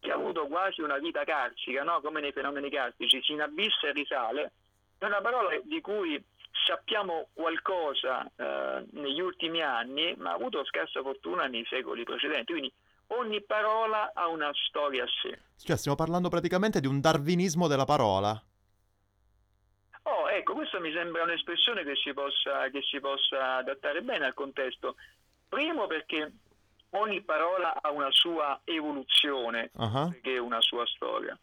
che 0.00 0.10
ha 0.10 0.14
avuto 0.14 0.46
quasi 0.46 0.80
una 0.80 0.96
vita 0.96 1.22
carcica, 1.24 1.82
no? 1.82 2.00
come 2.00 2.22
nei 2.22 2.32
fenomeni 2.32 2.70
carcici, 2.70 3.20
si 3.22 3.32
inabissa 3.32 3.88
e 3.88 3.92
risale, 3.92 4.52
è 4.96 5.04
una 5.04 5.20
parola 5.20 5.50
di 5.62 5.80
cui 5.82 6.22
sappiamo 6.64 7.28
qualcosa 7.34 8.24
eh, 8.36 8.86
negli 8.92 9.20
ultimi 9.20 9.60
anni, 9.60 10.14
ma 10.16 10.30
ha 10.30 10.34
avuto 10.34 10.64
scarsa 10.64 11.02
fortuna 11.02 11.44
nei 11.44 11.66
secoli 11.68 12.04
precedenti. 12.04 12.52
Quindi 12.52 12.72
ogni 13.08 13.42
parola 13.42 14.12
ha 14.14 14.26
una 14.28 14.50
storia 14.66 15.04
a 15.04 15.08
sé. 15.22 15.38
Cioè, 15.58 15.76
stiamo 15.76 15.96
parlando 15.96 16.28
praticamente 16.28 16.80
di 16.80 16.86
un 16.86 17.00
darwinismo 17.00 17.68
della 17.68 17.84
parola. 17.84 18.40
Oh, 20.02 20.30
ecco, 20.30 20.54
questa 20.54 20.78
mi 20.78 20.92
sembra 20.92 21.24
un'espressione 21.24 21.82
che 21.82 21.96
si, 21.96 22.12
possa, 22.12 22.68
che 22.70 22.80
si 22.82 23.00
possa 23.00 23.56
adattare 23.56 24.02
bene 24.02 24.26
al 24.26 24.34
contesto. 24.34 24.96
Primo 25.48 25.86
perché 25.86 26.32
ogni 26.90 27.22
parola 27.22 27.76
ha 27.80 27.90
una 27.90 28.10
sua 28.10 28.60
evoluzione, 28.64 29.70
uh-huh. 29.74 30.10
perché 30.10 30.38
una 30.38 30.60
sua 30.60 30.86
storia. 30.86 31.36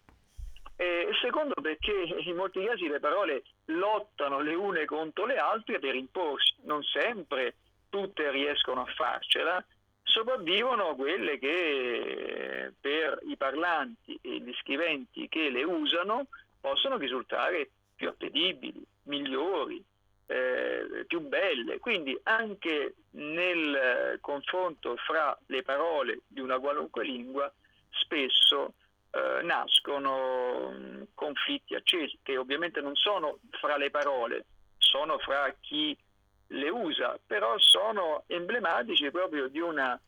E 0.76 1.10
secondo 1.22 1.54
perché 1.62 1.92
in 1.92 2.36
molti 2.36 2.64
casi 2.66 2.88
le 2.88 3.00
parole 3.00 3.44
lottano 3.66 4.40
le 4.40 4.56
une 4.56 4.86
contro 4.86 5.26
le 5.26 5.38
altre 5.38 5.80
per 5.80 5.96
imporsi, 5.96 6.56
non 6.64 6.82
sempre 6.84 7.56
tutte 7.90 8.32
riescono 8.32 8.82
a 8.82 8.92
farcela, 8.96 9.64
sopravvivono 10.04 10.96
quelle 10.96 11.40
che 11.40 12.74
per 12.80 13.20
i 13.28 13.38
parlanti 13.38 14.18
e 14.22 14.40
gli 14.40 14.54
scriventi 14.60 15.28
che 15.30 15.50
le 15.50 15.64
usano 15.64 16.28
possono 16.60 16.98
risultare 16.98 17.70
più 17.96 18.10
appetibili, 18.10 18.84
migliori, 19.04 19.84
eh, 20.26 21.06
più 21.08 21.22
belle. 21.22 21.80
Quindi 21.80 22.18
anche 22.24 22.96
nel 23.12 24.18
confronto 24.22 24.96
fra 24.98 25.38
le 25.48 25.64
parole 25.64 26.22
di 26.28 26.40
una 26.40 26.60
qualunque 26.60 27.04
lingua 27.04 27.52
spesso 27.90 28.74
eh, 29.12 29.42
nascono 29.44 31.06
conflitti 31.14 31.76
accesi, 31.76 32.20
che 32.24 32.38
ovviamente 32.38 32.82
non 32.82 32.96
sono 32.96 33.40
fra 33.52 33.78
le 33.78 33.90
parole, 33.90 34.46
sono 34.78 35.18
fra 35.20 35.54
chi 35.60 35.96
le 36.48 36.70
usa, 36.70 37.20
però 37.26 37.58
sono 37.58 38.24
emblematici 38.28 39.10
proprio 39.12 39.48
di 39.48 39.60
una 39.60 40.00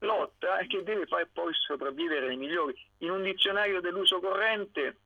lotta 0.00 0.58
che 0.66 0.82
deve 0.82 1.06
far 1.06 1.28
poi 1.32 1.52
sopravvivere 1.54 2.32
i 2.32 2.36
migliori. 2.36 2.74
In 2.98 3.10
un 3.10 3.22
dizionario 3.22 3.80
dell'uso 3.80 4.20
corrente, 4.20 4.98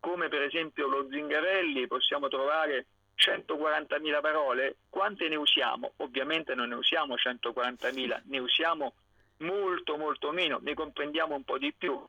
come 0.00 0.28
per 0.28 0.42
esempio 0.42 0.86
lo 0.86 1.08
Zingarelli, 1.10 1.86
possiamo 1.86 2.28
trovare 2.28 2.86
140.000 3.16 4.20
parole, 4.20 4.76
quante 4.88 5.28
ne 5.28 5.36
usiamo? 5.36 5.94
Ovviamente 5.96 6.54
non 6.54 6.68
ne 6.68 6.74
usiamo 6.74 7.14
140.000, 7.14 8.22
ne 8.24 8.38
usiamo 8.38 8.94
molto 9.38 9.96
molto 9.96 10.30
meno, 10.30 10.58
ne 10.62 10.74
comprendiamo 10.74 11.34
un 11.34 11.44
po' 11.44 11.58
di 11.58 11.72
più. 11.72 12.00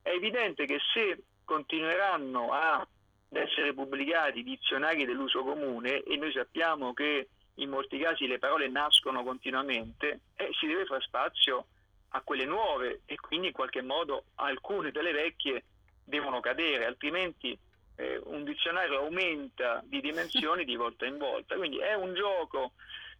È 0.00 0.10
evidente 0.10 0.66
che 0.66 0.78
se 0.92 1.24
continueranno 1.44 2.52
a 2.52 2.86
essere 3.30 3.74
pubblicati 3.74 4.42
dizionari 4.42 5.04
dell'uso 5.04 5.42
comune 5.42 6.02
e 6.02 6.16
noi 6.16 6.32
sappiamo 6.32 6.92
che 6.92 7.28
in 7.56 7.70
molti 7.70 7.98
casi 7.98 8.26
le 8.26 8.38
parole 8.38 8.68
nascono 8.68 9.22
continuamente, 9.22 10.20
eh, 10.36 10.50
si 10.58 10.66
deve 10.66 10.86
fare 10.86 11.02
spazio 11.02 11.66
a 12.08 12.20
quelle 12.22 12.44
nuove 12.44 13.02
e 13.06 13.16
quindi 13.16 13.48
in 13.48 13.52
qualche 13.52 13.82
modo 13.82 14.24
alcune 14.36 14.90
delle 14.90 15.12
vecchie 15.12 15.64
devono 16.04 16.40
cadere, 16.40 16.86
altrimenti 16.86 17.56
eh, 17.96 18.20
un 18.24 18.44
dizionario 18.44 19.00
aumenta 19.00 19.82
di 19.84 20.00
dimensioni 20.00 20.64
di 20.64 20.76
volta 20.76 21.06
in 21.06 21.18
volta. 21.18 21.56
Quindi 21.56 21.78
è 21.78 21.94
un 21.94 22.14
gioco, 22.14 22.72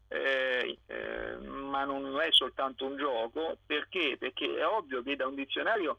eh, 0.08 0.78
eh, 0.86 1.36
ma 1.36 1.84
non 1.84 2.20
è 2.20 2.28
soltanto 2.30 2.86
un 2.86 2.96
gioco, 2.96 3.58
perché? 3.66 4.16
Perché 4.18 4.56
è 4.56 4.66
ovvio 4.66 5.02
che 5.02 5.16
da 5.16 5.26
un 5.26 5.34
dizionario, 5.34 5.98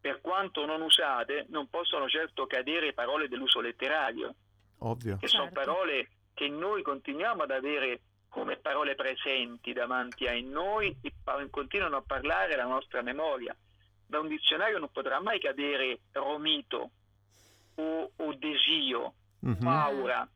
per 0.00 0.20
quanto 0.20 0.66
non 0.66 0.82
usate, 0.82 1.46
non 1.48 1.68
possono 1.68 2.08
certo 2.08 2.46
cadere 2.46 2.92
parole 2.92 3.28
dell'uso 3.28 3.60
letterario. 3.60 4.34
Ovvio. 4.78 5.16
Che 5.16 5.28
certo. 5.28 5.44
sono 5.44 5.50
parole 5.52 6.08
che 6.34 6.48
noi 6.48 6.82
continuiamo 6.82 7.42
ad 7.42 7.50
avere 7.50 8.00
come 8.28 8.56
parole 8.56 8.94
presenti 8.94 9.72
davanti 9.72 10.26
a 10.26 10.40
noi 10.40 10.96
e 11.02 11.12
continuano 11.50 11.96
a 11.96 12.02
parlare 12.02 12.56
la 12.56 12.64
nostra 12.64 13.02
memoria. 13.02 13.54
Da 14.06 14.20
un 14.20 14.28
dizionario 14.28 14.78
non 14.78 14.90
potrà 14.90 15.20
mai 15.20 15.38
cadere 15.38 16.00
romito 16.12 16.90
o, 17.74 18.10
o 18.16 18.34
desio, 18.34 19.14
mm-hmm. 19.44 19.62
paura 19.62 20.28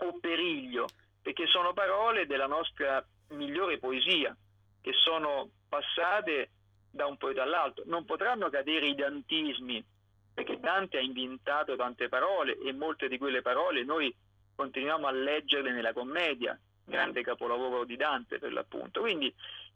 o 0.00 0.18
periglio, 0.20 0.86
perché 1.20 1.46
sono 1.46 1.72
parole 1.72 2.26
della 2.26 2.46
nostra 2.46 3.04
migliore 3.30 3.78
poesia, 3.78 4.34
che 4.80 4.92
sono 4.92 5.50
passate 5.68 6.50
da 6.90 7.06
un 7.06 7.16
poeta 7.18 7.42
all'altro. 7.42 7.84
Non 7.86 8.04
potranno 8.04 8.48
cadere 8.48 8.86
i 8.86 8.94
dantismi, 8.94 9.84
perché 10.32 10.58
Dante 10.58 10.98
ha 10.98 11.02
inventato 11.02 11.76
tante 11.76 12.08
parole 12.08 12.58
e 12.58 12.72
molte 12.72 13.08
di 13.08 13.18
quelle 13.18 13.42
parole 13.42 13.84
noi 13.84 14.14
continuiamo 14.58 15.06
a 15.06 15.12
leggerle 15.12 15.70
nella 15.70 15.92
commedia, 15.92 16.58
grande 16.84 17.22
capolavoro 17.22 17.84
di 17.84 17.94
Dante 17.94 18.40
per 18.40 18.52
l'appunto. 18.52 18.98
Quindi 18.98 19.32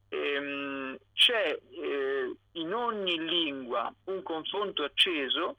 ehm, 0.08 0.98
c'è 1.14 1.56
eh, 1.70 2.36
in 2.52 2.74
ogni 2.74 3.16
lingua 3.24 3.94
un 4.06 4.24
confronto 4.24 4.82
acceso 4.82 5.58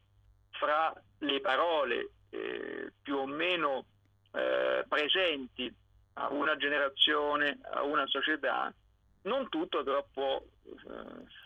fra 0.51 0.93
le 1.19 1.39
parole 1.39 2.09
eh, 2.31 2.91
più 3.01 3.15
o 3.15 3.25
meno 3.25 3.85
eh, 4.33 4.83
presenti 4.89 5.73
a 6.15 6.27
una 6.33 6.57
generazione, 6.57 7.59
a 7.71 7.81
una 7.83 8.05
società, 8.07 8.73
non 9.21 9.47
tutto 9.47 9.83
però 9.83 10.05
può 10.11 10.35
eh, 10.35 10.73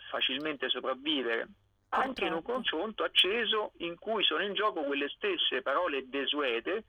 facilmente 0.10 0.68
sopravvivere, 0.70 1.48
anche 1.90 2.26
in 2.26 2.34
un 2.34 2.42
confronto 2.42 3.04
acceso 3.04 3.74
in 3.78 4.00
cui 4.00 4.24
sono 4.24 4.44
in 4.44 4.56
gioco 4.56 4.82
quelle 4.82 5.10
stesse 5.10 5.62
parole 5.62 6.10
desuete 6.10 6.84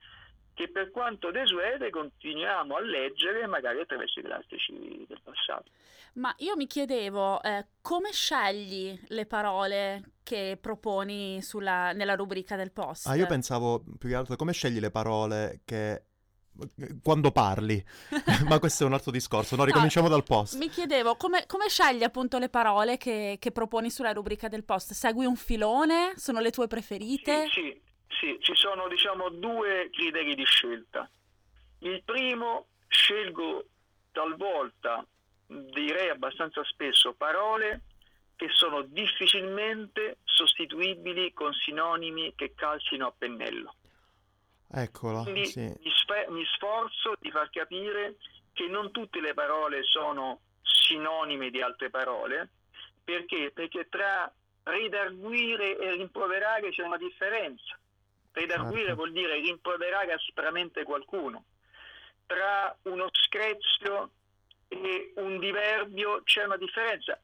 che 0.59 0.67
per 0.69 0.91
quanto 0.91 1.31
desuete 1.31 1.89
continuiamo 1.89 2.75
a 2.75 2.81
leggere 2.81 3.47
magari 3.47 3.79
attraverso 3.79 4.19
i 4.19 4.23
classici 4.23 5.05
del 5.07 5.21
passato. 5.23 5.71
Ma 6.15 6.35
io 6.39 6.57
mi 6.57 6.67
chiedevo 6.67 7.41
eh, 7.41 7.67
come 7.79 8.11
scegli 8.11 8.99
le 9.07 9.25
parole 9.25 10.15
che 10.21 10.57
proponi 10.59 11.41
sulla, 11.41 11.93
nella 11.93 12.15
rubrica 12.15 12.57
del 12.57 12.73
post? 12.73 13.07
Ah, 13.07 13.15
io 13.15 13.25
pensavo 13.25 13.81
più 13.97 14.09
che 14.09 14.15
altro 14.15 14.35
come 14.35 14.51
scegli 14.51 14.81
le 14.81 14.91
parole 14.91 15.61
che 15.63 16.03
quando 17.01 17.31
parli, 17.31 17.81
ma 18.49 18.59
questo 18.59 18.83
è 18.83 18.85
un 18.85 18.91
altro 18.91 19.11
discorso. 19.11 19.55
No, 19.55 19.63
ricominciamo 19.63 20.09
no, 20.09 20.13
dal 20.13 20.25
post. 20.25 20.57
Mi 20.57 20.67
chiedevo 20.67 21.15
come, 21.15 21.45
come 21.45 21.69
scegli 21.69 22.03
appunto 22.03 22.37
le 22.37 22.49
parole 22.49 22.97
che, 22.97 23.37
che, 23.39 23.51
proponi 23.53 23.89
sulla 23.89 24.11
rubrica 24.11 24.49
del 24.49 24.65
post? 24.65 24.91
Segui 24.91 25.25
un 25.25 25.37
filone? 25.37 26.15
Sono 26.17 26.41
le 26.41 26.51
tue 26.51 26.67
preferite? 26.67 27.45
Sì, 27.45 27.61
sì, 27.61 27.81
sì, 28.09 28.37
ci 28.41 28.55
sono 28.55 28.87
diciamo 28.87 29.29
due 29.29 29.89
criteri 29.91 30.35
di 30.35 30.45
scelta. 30.45 31.09
Il 31.79 32.03
primo, 32.03 32.67
scelgo 32.87 33.65
talvolta, 34.11 35.05
direi 35.45 36.09
abbastanza 36.09 36.63
spesso, 36.65 37.13
parole 37.13 37.83
che 38.35 38.47
sono 38.51 38.81
difficilmente 38.81 40.17
sostituibili 40.23 41.33
con 41.33 41.53
sinonimi 41.53 42.33
che 42.35 42.53
calcino 42.55 43.07
a 43.07 43.13
pennello. 43.17 43.75
Eccolo, 44.71 45.23
Quindi 45.23 45.45
sì. 45.45 45.61
mi, 45.61 45.91
spe- 45.93 46.27
mi 46.29 46.45
sforzo 46.45 47.15
di 47.19 47.31
far 47.31 47.49
capire 47.49 48.17
che 48.53 48.67
non 48.67 48.91
tutte 48.91 49.19
le 49.19 49.33
parole 49.33 49.83
sono 49.83 50.41
sinonime 50.61 51.49
di 51.49 51.61
altre 51.61 51.89
parole, 51.89 52.49
perché? 53.03 53.51
Perché 53.51 53.87
tra 53.89 54.31
redarguire 54.63 55.77
e 55.77 55.91
rimproverare 55.93 56.69
c'è 56.69 56.83
una 56.83 56.97
differenza. 56.97 57.77
Redarguire 58.31 58.87
certo. 58.87 58.95
vuol 58.95 59.11
dire 59.11 59.35
rimproverare 59.35 60.13
aspramente 60.13 60.83
qualcuno. 60.83 61.45
Tra 62.25 62.75
uno 62.83 63.09
screzio 63.11 64.11
e 64.67 65.13
un 65.15 65.39
diverbio 65.39 66.21
c'è 66.23 66.45
una 66.45 66.57
differenza. 66.57 67.19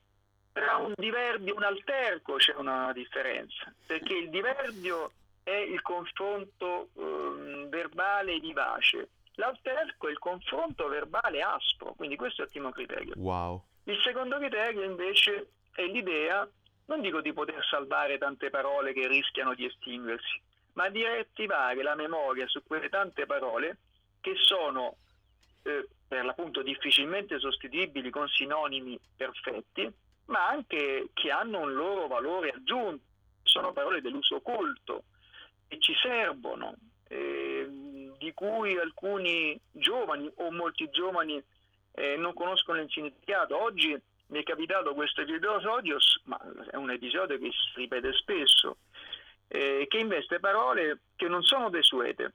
Tra 0.51 0.77
un 0.77 0.93
diverbio 0.95 1.53
e 1.53 1.57
un 1.57 1.63
alterco 1.63 2.35
c'è 2.35 2.55
una 2.55 2.91
differenza, 2.93 3.73
perché 3.85 4.13
il 4.13 4.29
diverbio 4.29 5.11
è 5.43 5.51
il 5.51 5.81
confronto 5.81 6.89
um, 6.93 7.67
verbale 7.67 8.39
vivace, 8.39 9.09
l'alterco 9.35 10.07
è 10.07 10.11
il 10.11 10.17
confronto 10.17 10.87
verbale 10.87 11.41
aspro, 11.41 11.93
quindi 11.93 12.15
questo 12.15 12.41
è 12.41 12.45
il 12.45 12.51
primo 12.51 12.71
criterio. 12.71 13.13
Wow. 13.17 13.63
Il 13.83 13.99
secondo 14.03 14.37
criterio 14.37 14.83
invece 14.83 15.51
è 15.73 15.83
l'idea, 15.83 16.49
non 16.85 17.01
dico 17.01 17.21
di 17.21 17.33
poter 17.33 17.63
salvare 17.69 18.17
tante 18.17 18.49
parole 18.49 18.93
che 18.93 19.07
rischiano 19.07 19.53
di 19.53 19.65
estinguersi, 19.65 20.41
ma 20.75 20.89
di 20.89 21.03
riattivare 21.05 21.81
la 21.83 21.95
memoria 21.95 22.47
su 22.47 22.63
quelle 22.63 22.89
tante 22.89 23.25
parole 23.25 23.77
che 24.21 24.33
sono 24.35 24.97
eh, 25.63 25.87
per 26.07 26.23
l'appunto 26.23 26.61
difficilmente 26.61 27.39
sostituibili 27.39 28.09
con 28.09 28.27
sinonimi 28.27 28.99
perfetti, 29.15 29.91
ma 30.25 30.47
anche 30.47 31.09
che 31.13 31.31
hanno 31.31 31.59
un 31.59 31.73
loro 31.73 32.07
valore 32.07 32.49
aggiunto. 32.49 33.03
Sono 33.43 33.73
parole 33.73 34.01
dell'uso 34.01 34.41
colto, 34.41 35.03
che 35.67 35.79
ci 35.79 35.93
servono, 36.01 36.75
eh, 37.07 37.67
di 38.17 38.33
cui 38.33 38.77
alcuni 38.77 39.59
giovani 39.71 40.29
o 40.37 40.51
molti 40.51 40.89
giovani 40.89 41.41
eh, 41.93 42.15
non 42.17 42.33
conoscono 42.33 42.81
il 42.81 42.89
significato. 42.89 43.59
Oggi 43.61 43.99
mi 44.27 44.39
è 44.39 44.43
capitato 44.43 44.93
questo 44.93 45.21
episodio, 45.21 45.97
ma 46.23 46.39
è 46.71 46.75
un 46.75 46.91
episodio 46.91 47.37
che 47.37 47.51
si 47.51 47.79
ripete 47.79 48.13
spesso, 48.13 48.77
eh, 49.55 49.87
che 49.87 49.97
investe 49.97 50.39
parole 50.39 50.99
che 51.15 51.27
non 51.27 51.43
sono 51.43 51.69
desuete, 51.69 52.33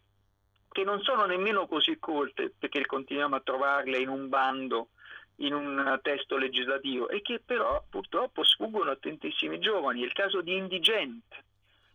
che 0.70 0.84
non 0.84 1.00
sono 1.02 1.26
nemmeno 1.26 1.66
così 1.66 1.98
colte, 1.98 2.52
perché 2.58 2.86
continuiamo 2.86 3.36
a 3.36 3.40
trovarle 3.40 3.98
in 3.98 4.08
un 4.08 4.28
bando, 4.28 4.88
in 5.36 5.54
un 5.54 5.98
testo 6.02 6.36
legislativo, 6.36 7.08
e 7.08 7.22
che 7.22 7.40
però 7.44 7.82
purtroppo 7.88 8.44
sfuggono 8.44 8.90
a 8.90 8.96
tantissimi 8.96 9.58
giovani. 9.58 10.02
È 10.02 10.04
il 10.04 10.12
caso 10.12 10.40
di 10.40 10.56
indigente 10.56 11.48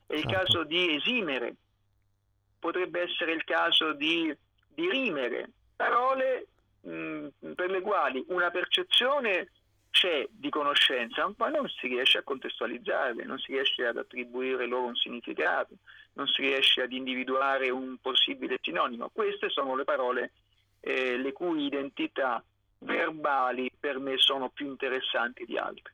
è 0.07 0.13
il 0.13 0.21
certo. 0.21 0.37
caso 0.37 0.63
di 0.63 0.95
esimere, 0.95 1.55
potrebbe 2.59 3.01
essere 3.01 3.33
il 3.33 3.43
caso 3.43 3.93
di 3.93 4.35
dirimere, 4.67 5.49
parole 5.75 6.47
mh, 6.81 7.27
per 7.55 7.69
le 7.69 7.81
quali 7.81 8.23
una 8.27 8.51
percezione 8.51 9.49
c'è 9.95 10.27
di 10.29 10.49
conoscenza, 10.49 11.33
ma 11.37 11.47
non 11.47 11.69
si 11.69 11.87
riesce 11.87 12.17
a 12.17 12.23
contestualizzarle, 12.23 13.23
non 13.23 13.39
si 13.39 13.53
riesce 13.53 13.85
ad 13.85 13.95
attribuire 13.95 14.67
loro 14.67 14.87
un 14.87 14.95
significato, 14.95 15.75
non 16.13 16.27
si 16.27 16.41
riesce 16.41 16.81
ad 16.81 16.91
individuare 16.91 17.69
un 17.69 17.95
possibile 18.01 18.59
sinonimo. 18.61 19.09
Queste 19.13 19.49
sono 19.49 19.73
le 19.73 19.85
parole 19.85 20.33
eh, 20.81 21.17
le 21.17 21.31
cui 21.31 21.63
identità 21.65 22.43
verbali 22.79 23.71
per 23.79 23.99
me 23.99 24.17
sono 24.17 24.49
più 24.49 24.65
interessanti 24.67 25.45
di 25.45 25.57
altre. 25.57 25.93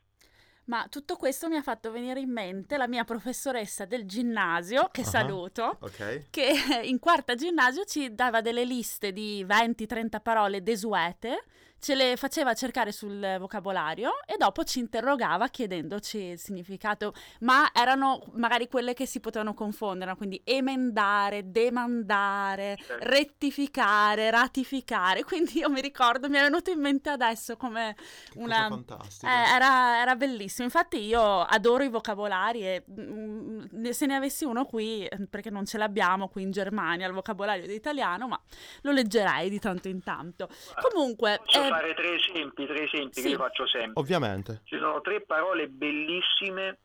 Ma 0.64 0.88
tutto 0.88 1.14
questo 1.14 1.48
mi 1.48 1.56
ha 1.56 1.62
fatto 1.62 1.92
venire 1.92 2.18
in 2.18 2.30
mente 2.30 2.76
la 2.76 2.88
mia 2.88 3.04
professoressa 3.04 3.84
del 3.84 4.04
ginnasio, 4.04 4.88
che 4.90 5.02
uh-huh. 5.02 5.06
saluto, 5.06 5.78
okay. 5.80 6.26
che 6.28 6.80
in 6.82 6.98
quarta 6.98 7.36
ginnasio 7.36 7.84
ci 7.84 8.12
dava 8.12 8.40
delle 8.40 8.64
liste 8.64 9.12
di 9.12 9.44
20-30 9.44 10.20
parole 10.20 10.60
desuete 10.60 11.44
ce 11.82 11.96
le 11.96 12.16
faceva 12.16 12.54
cercare 12.54 12.92
sul 12.92 13.36
vocabolario 13.40 14.12
e 14.24 14.36
dopo 14.38 14.62
ci 14.62 14.78
interrogava 14.78 15.48
chiedendoci 15.48 16.16
il 16.16 16.38
significato, 16.38 17.12
ma 17.40 17.70
erano 17.74 18.22
magari 18.34 18.68
quelle 18.68 18.94
che 18.94 19.04
si 19.04 19.18
potevano 19.18 19.52
confondere, 19.52 20.14
quindi 20.14 20.40
emendare, 20.44 21.50
demandare, 21.50 22.78
certo. 22.78 23.04
rettificare, 23.08 24.30
ratificare, 24.30 25.24
quindi 25.26 25.58
io 25.58 25.70
mi 25.70 25.80
ricordo, 25.80 26.28
mi 26.28 26.36
è 26.36 26.42
venuto 26.42 26.70
in 26.70 26.78
mente 26.78 27.10
adesso 27.10 27.56
come 27.56 27.96
che 28.30 28.38
una... 28.38 28.68
fantastica. 28.68 29.28
Eh, 29.28 29.54
era, 29.54 30.00
era, 30.02 30.14
bellissimo, 30.14 30.64
infatti 30.64 30.98
io 30.98 31.40
adoro 31.40 31.82
i 31.82 31.88
vocabolari 31.88 32.64
e 32.64 32.84
mh, 32.86 33.66
mm, 33.74 33.88
se 33.90 34.06
ne 34.06 34.14
avessi 34.14 34.44
uno 34.44 34.66
qui, 34.66 35.08
perché 35.28 35.50
non 35.50 35.66
ce 35.66 35.78
l'abbiamo 35.78 36.28
qui 36.28 36.42
in 36.42 36.52
Germania, 36.52 37.08
il 37.08 37.12
vocabolario 37.12 37.66
di 37.66 37.74
italiano, 37.74 38.28
ma 38.28 38.40
lo 38.82 38.92
leggerei 38.92 39.50
di 39.50 39.58
tanto 39.58 39.88
in 39.88 40.00
tanto. 40.04 40.48
Comunque... 40.80 41.40
Eh, 41.46 41.70
fare 41.72 41.94
tre 41.94 42.14
esempi, 42.14 42.66
tre 42.66 42.84
esempi 42.84 43.14
sì. 43.14 43.22
che 43.22 43.28
io 43.30 43.38
faccio 43.38 43.66
sempre. 43.66 43.92
Ovviamente. 43.94 44.60
Ci 44.64 44.76
sono 44.78 45.00
tre 45.00 45.22
parole 45.22 45.68
bellissime 45.68 46.78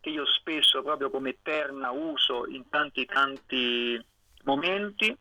che 0.00 0.10
io 0.10 0.26
spesso 0.26 0.82
proprio 0.82 1.08
come 1.08 1.30
eterna 1.30 1.90
uso 1.90 2.46
in 2.46 2.68
tanti 2.68 3.06
tanti 3.06 4.04
momenti, 4.42 5.16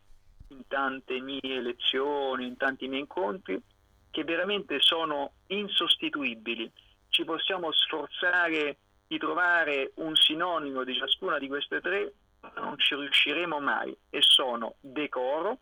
in 0.48 0.68
tante 0.68 1.22
mie 1.22 1.62
lezioni, 1.62 2.48
in 2.48 2.58
tanti 2.58 2.88
miei 2.88 3.02
incontri, 3.02 3.62
che 4.12 4.24
veramente 4.24 4.80
sono 4.80 5.34
insostituibili. 5.48 6.70
Ci 7.08 7.24
possiamo 7.24 7.72
sforzare 7.72 8.78
di 9.08 9.18
trovare 9.18 9.92
un 9.96 10.16
sinonimo 10.16 10.84
di 10.84 10.96
ciascuna 10.96 11.38
di 11.38 11.48
queste 11.48 11.80
tre, 11.80 12.14
ma 12.42 12.52
non 12.56 12.78
ci 12.78 12.96
riusciremo 12.96 13.60
mai. 13.60 13.96
E 14.10 14.20
sono 14.22 14.76
decoro, 14.82 15.60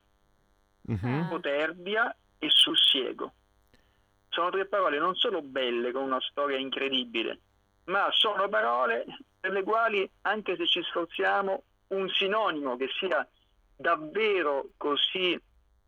uh-huh. 0.81 1.27
poterbia 1.27 2.15
e 2.39 2.49
sussiego 2.49 3.33
sono 4.31 4.49
tre 4.49 4.65
parole 4.65 4.97
non 4.97 5.15
solo 5.15 5.41
belle 5.41 5.91
con 5.91 6.03
una 6.03 6.21
storia 6.21 6.57
incredibile, 6.57 7.39
ma 7.85 8.07
sono 8.11 8.47
parole 8.47 9.05
per 9.39 9.51
le 9.51 9.63
quali, 9.63 10.09
anche 10.21 10.55
se 10.55 10.67
ci 10.67 10.81
sforziamo, 10.83 11.63
un 11.87 12.09
sinonimo 12.09 12.77
che 12.77 12.87
sia 12.97 13.27
davvero 13.75 14.69
così 14.77 15.39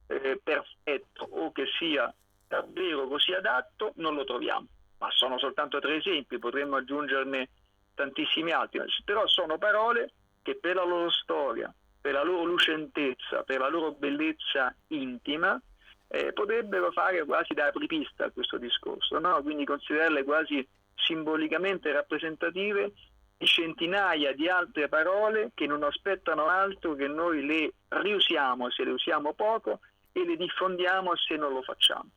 eh, 0.07 0.39
perfetto 0.43 1.27
o 1.29 1.51
che 1.51 1.65
sia 1.77 2.13
davvero 2.47 3.07
così 3.07 3.33
adatto, 3.33 3.93
non 3.95 4.15
lo 4.15 4.25
troviamo. 4.25 4.67
Ma 4.97 5.09
sono 5.11 5.37
soltanto 5.37 5.79
tre 5.79 5.97
esempi, 5.97 6.39
potremmo 6.39 6.75
aggiungerne 6.75 7.49
tantissimi 7.93 8.51
altri, 8.51 8.81
però 9.05 9.25
sono 9.27 9.57
parole 9.57 10.11
che 10.41 10.57
per 10.57 10.75
la 10.75 10.83
loro 10.83 11.09
storia, 11.09 11.73
per 12.01 12.13
la 12.13 12.23
loro 12.23 12.43
lucentezza, 12.43 13.43
per 13.43 13.59
la 13.59 13.69
loro 13.69 13.91
bellezza 13.91 14.75
intima, 14.87 15.59
eh, 16.13 16.31
potrebbero 16.31 16.91
fare 16.91 17.25
quasi 17.25 17.55
da 17.55 17.65
apripista 17.65 18.25
a 18.25 18.29
questo 18.29 18.59
discorso, 18.59 19.17
no? 19.17 19.41
quindi 19.41 19.65
considerarle 19.65 20.23
quasi 20.23 20.65
simbolicamente 20.93 21.91
rappresentative 21.91 22.93
di 23.35 23.47
centinaia 23.47 24.31
di 24.33 24.47
altre 24.47 24.87
parole 24.89 25.49
che 25.55 25.65
non 25.65 25.81
aspettano 25.81 26.45
altro 26.45 26.93
che 26.93 27.07
noi 27.07 27.43
le 27.43 27.73
riusiamo 27.87 28.69
se 28.69 28.83
le 28.83 28.91
usiamo 28.91 29.33
poco 29.33 29.79
e 30.11 30.23
le 30.23 30.37
diffondiamo 30.37 31.15
se 31.15 31.35
non 31.35 31.51
lo 31.51 31.63
facciamo. 31.63 32.07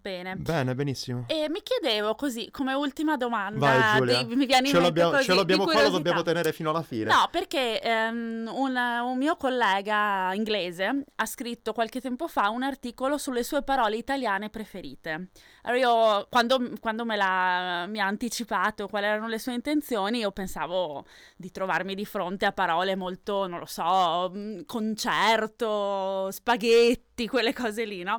Bene. 0.00 0.36
Bene, 0.36 0.74
benissimo. 0.74 1.24
E 1.28 1.48
mi 1.48 1.60
chiedevo 1.62 2.14
così, 2.14 2.50
come 2.50 2.74
ultima 2.74 3.16
domanda, 3.16 3.58
Vai 3.58 3.98
Giulia, 3.98 4.22
di- 4.22 4.34
mi 4.34 4.46
viene 4.46 4.68
in 4.68 4.74
ce 4.74 4.80
mente 4.80 4.80
l'abbiamo, 4.80 5.10
così, 5.12 5.24
ce 5.24 5.34
l'abbiamo 5.34 5.64
qua, 5.64 5.82
lo 5.82 5.90
dobbiamo 5.90 6.22
tenere 6.22 6.52
fino 6.52 6.70
alla 6.70 6.82
fine. 6.82 7.04
No, 7.04 7.28
perché 7.30 7.80
ehm, 7.80 8.50
un, 8.52 8.76
un 8.76 9.16
mio 9.16 9.36
collega 9.36 10.32
inglese 10.34 11.04
ha 11.14 11.26
scritto 11.26 11.72
qualche 11.72 12.00
tempo 12.00 12.28
fa 12.28 12.48
un 12.48 12.62
articolo 12.62 13.18
sulle 13.18 13.44
sue 13.44 13.62
parole 13.62 13.96
italiane 13.96 14.50
preferite. 14.50 15.28
Allora 15.62 15.80
io, 15.80 16.26
quando, 16.28 16.72
quando 16.80 17.04
me 17.04 17.16
l'ha, 17.16 17.86
mi 17.86 18.00
ha 18.00 18.06
anticipato 18.06 18.88
quali 18.88 19.06
erano 19.06 19.28
le 19.28 19.38
sue 19.38 19.54
intenzioni, 19.54 20.18
io 20.18 20.32
pensavo 20.32 21.04
di 21.36 21.50
trovarmi 21.50 21.94
di 21.94 22.04
fronte 22.04 22.46
a 22.46 22.52
parole 22.52 22.96
molto, 22.96 23.46
non 23.46 23.58
lo 23.60 23.66
so, 23.66 24.30
mm, 24.34 24.60
concerto, 24.66 26.30
spaghetti, 26.30 27.28
quelle 27.28 27.52
cose 27.52 27.84
lì, 27.84 28.02
no? 28.02 28.16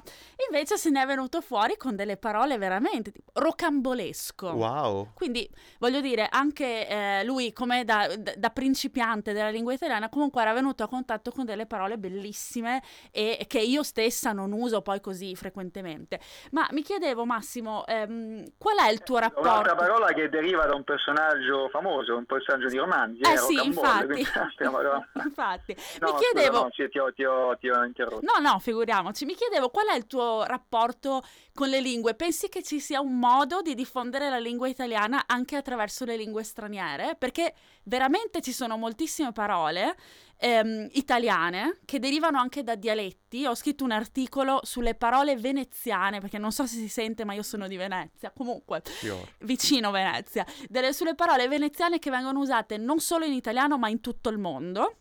Invece 0.50 0.78
se 0.78 0.90
ne 0.90 1.02
è 1.04 1.06
venuto 1.06 1.42
fuori 1.42 1.65
con 1.76 1.96
delle 1.96 2.18
parole 2.18 2.58
veramente 2.58 3.12
tipo 3.12 3.32
rocambolesco. 3.34 4.50
Wow. 4.52 5.10
Quindi 5.16 5.50
voglio 5.80 6.00
dire, 6.02 6.28
anche 6.30 6.88
eh, 6.88 7.24
lui, 7.26 7.52
come 7.52 7.84
da, 7.84 8.08
da- 8.38 8.50
principiante 8.52 9.34
della 9.34 9.50
lingua 9.50 9.74
italiana, 9.74 10.08
comunque 10.10 10.42
era 10.42 10.54
venuto 10.54 10.84
a 10.84 10.88
contatto 10.88 11.32
con 11.32 11.46
delle 11.46 11.66
parole 11.66 11.98
bellissime 11.98 12.82
e 13.12 13.46
che 13.48 13.60
io 13.60 13.84
stessa 13.84 14.32
non 14.32 14.52
uso 14.52 14.82
poi 14.82 15.02
così 15.02 15.36
frequentemente. 15.36 16.20
Ma 16.52 16.68
mi 16.72 16.84
chiedevo, 16.84 17.26
Massimo, 17.26 17.86
ehm, 17.88 18.44
qual 18.58 18.78
è 18.78 18.92
il 18.92 19.04
tuo 19.04 19.18
Un'altra 19.18 19.44
rapporto? 19.44 19.76
parola 19.76 20.08
che 20.14 20.30
deriva 20.30 20.66
da 20.66 20.76
un 20.76 20.84
personaggio 20.84 21.68
famoso, 21.70 22.16
un 22.16 22.26
personaggio 22.26 22.68
di 22.68 22.78
romanzi, 22.78 23.22
Eh 23.22 23.34
eh, 23.34 23.38
sì, 23.38 23.66
infatti. 23.66 24.24
no, 24.60 25.06
Infatti, 25.24 25.76
scusa, 25.76 26.06
mi 26.14 26.18
chiedevo... 26.20 26.62
no, 26.64 26.70
sì, 26.72 26.88
ti, 26.90 27.00
ho, 27.00 27.12
ti 27.14 27.24
ho- 27.24 27.58
ti 27.58 27.70
ho 27.70 27.84
interrotto. 27.84 28.22
No, 28.22 28.40
no, 28.50 28.60
figuriamoci. 28.60 29.26
Mi 29.26 29.34
chiedevo 29.34 29.70
qual 29.70 29.88
è 29.88 29.96
il 29.96 30.08
tuo 30.08 30.44
rapporto 30.46 31.24
con 31.56 31.70
le 31.70 31.80
lingue. 31.80 32.14
Pensi 32.14 32.50
che 32.50 32.62
ci 32.62 32.80
sia 32.80 33.00
un 33.00 33.18
modo 33.18 33.62
di 33.62 33.74
diffondere 33.74 34.30
la 34.30 34.38
lingua 34.38 34.68
italiana 34.68 35.24
anche 35.26 35.56
attraverso 35.56 36.04
le 36.04 36.18
lingue 36.18 36.44
straniere? 36.44 37.16
Perché 37.18 37.56
veramente 37.84 38.42
ci 38.42 38.52
sono 38.52 38.78
moltissime 38.78 39.32
parole 39.32 39.96
ehm, 40.38 40.90
italiane 40.92 41.80
che 41.86 41.98
derivano 41.98 42.38
anche 42.38 42.62
da 42.62 42.76
dialetti. 42.76 43.46
Ho 43.46 43.56
scritto 43.56 43.86
un 43.86 43.92
articolo 43.92 44.60
sulle 44.64 44.96
parole 44.96 45.38
veneziane, 45.38 46.20
perché 46.20 46.38
non 46.38 46.52
so 46.52 46.68
se 46.68 46.76
si 46.76 46.90
sente, 46.90 47.24
ma 47.24 47.34
io 47.34 47.44
sono 47.44 47.70
di 47.70 47.78
Venezia. 47.78 48.32
Comunque, 48.36 48.82
Fiore. 48.84 49.36
vicino 49.40 49.92
Venezia, 49.92 50.46
delle, 50.68 50.92
sulle 50.92 51.16
parole 51.16 51.48
veneziane 51.48 52.00
che 52.00 52.10
vengono 52.10 52.40
usate 52.40 52.78
non 52.78 53.00
solo 53.00 53.24
in 53.24 53.34
italiano 53.34 53.78
ma 53.78 53.88
in 53.88 54.02
tutto 54.02 54.28
il 54.28 54.38
mondo. 54.38 54.98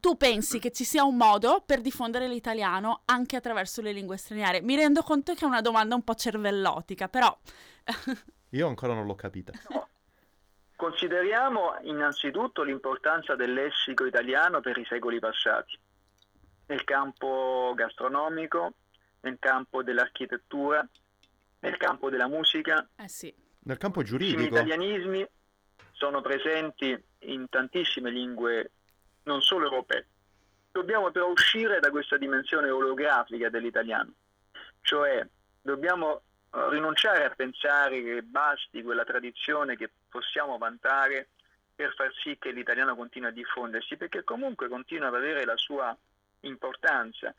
Tu 0.00 0.16
pensi 0.16 0.58
che 0.58 0.70
ci 0.70 0.84
sia 0.84 1.04
un 1.04 1.16
modo 1.16 1.62
per 1.64 1.80
diffondere 1.80 2.26
l'italiano 2.26 3.02
anche 3.04 3.36
attraverso 3.36 3.82
le 3.82 3.92
lingue 3.92 4.16
straniere? 4.16 4.62
Mi 4.62 4.74
rendo 4.76 5.02
conto 5.02 5.34
che 5.34 5.44
è 5.44 5.48
una 5.48 5.60
domanda 5.60 5.94
un 5.94 6.02
po' 6.02 6.14
cervellotica, 6.14 7.08
però 7.08 7.36
Io 8.50 8.68
ancora 8.68 8.94
non 8.94 9.06
l'ho 9.06 9.14
capita. 9.14 9.52
Consideriamo 10.76 11.76
innanzitutto 11.82 12.62
l'importanza 12.62 13.36
del 13.36 13.52
lessico 13.52 14.04
italiano 14.04 14.60
per 14.60 14.78
i 14.78 14.84
secoli 14.84 15.18
passati, 15.20 15.78
nel 16.66 16.82
campo 16.84 17.72
gastronomico, 17.76 18.72
nel 19.20 19.36
campo 19.38 19.82
dell'architettura, 19.84 20.86
nel 21.60 21.76
campo 21.76 22.10
della 22.10 22.26
musica. 22.26 22.88
eh 22.96 23.08
sì, 23.08 23.32
Nel 23.60 23.78
campo 23.78 24.00
I 24.00 24.04
giuridico. 24.04 24.42
italianismi 24.42 25.24
sono 25.92 26.20
presenti 26.20 27.00
in 27.20 27.46
tantissime 27.48 28.10
lingue, 28.10 28.72
non 29.24 29.40
solo 29.40 29.64
europee. 29.64 30.06
Dobbiamo 30.70 31.10
però 31.10 31.28
uscire 31.28 31.80
da 31.80 31.90
questa 31.90 32.16
dimensione 32.16 32.70
olografica 32.70 33.48
dell'italiano, 33.50 34.12
cioè 34.80 35.26
dobbiamo 35.60 36.22
eh, 36.54 36.68
rinunciare 36.70 37.24
a 37.24 37.30
pensare 37.30 38.02
che 38.02 38.22
basti 38.22 38.82
quella 38.82 39.04
tradizione 39.04 39.76
che 39.76 39.90
possiamo 40.08 40.58
vantare 40.58 41.28
per 41.74 41.94
far 41.94 42.12
sì 42.22 42.36
che 42.38 42.52
l'italiano 42.52 42.94
continui 42.94 43.28
a 43.28 43.32
diffondersi, 43.32 43.96
perché 43.96 44.24
comunque 44.24 44.68
continua 44.68 45.08
ad 45.08 45.14
avere 45.14 45.44
la 45.44 45.56
sua 45.56 45.96
importanza. 46.40 47.34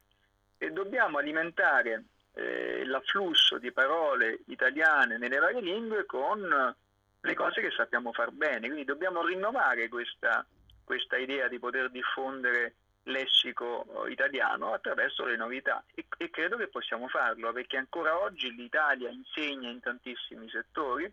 E 0.57 0.71
dobbiamo 0.71 1.17
alimentare 1.17 2.03
eh, 2.33 2.83
l'afflusso 2.85 3.57
di 3.57 3.71
parole 3.71 4.39
italiane 4.47 5.17
nelle 5.17 5.39
varie 5.39 5.61
lingue 5.61 6.05
con 6.05 6.75
le 7.25 7.33
cose 7.35 7.61
che 7.61 7.71
sappiamo 7.71 8.11
far 8.11 8.31
bene, 8.31 8.67
quindi 8.67 8.83
dobbiamo 8.83 9.25
rinnovare 9.25 9.87
questa, 9.87 10.45
questa 10.83 11.17
idea 11.17 11.47
di 11.47 11.59
poter 11.59 11.89
diffondere 11.89 12.75
lessico 13.03 14.05
eh, 14.05 14.11
italiano 14.11 14.73
attraverso 14.73 15.25
le 15.25 15.35
novità. 15.35 15.83
E, 15.93 16.05
e 16.17 16.29
credo 16.29 16.57
che 16.57 16.67
possiamo 16.67 17.07
farlo 17.07 17.51
perché 17.51 17.77
ancora 17.77 18.19
oggi 18.19 18.53
l'Italia 18.53 19.09
insegna 19.09 19.69
in 19.69 19.79
tantissimi 19.79 20.49
settori, 20.49 21.11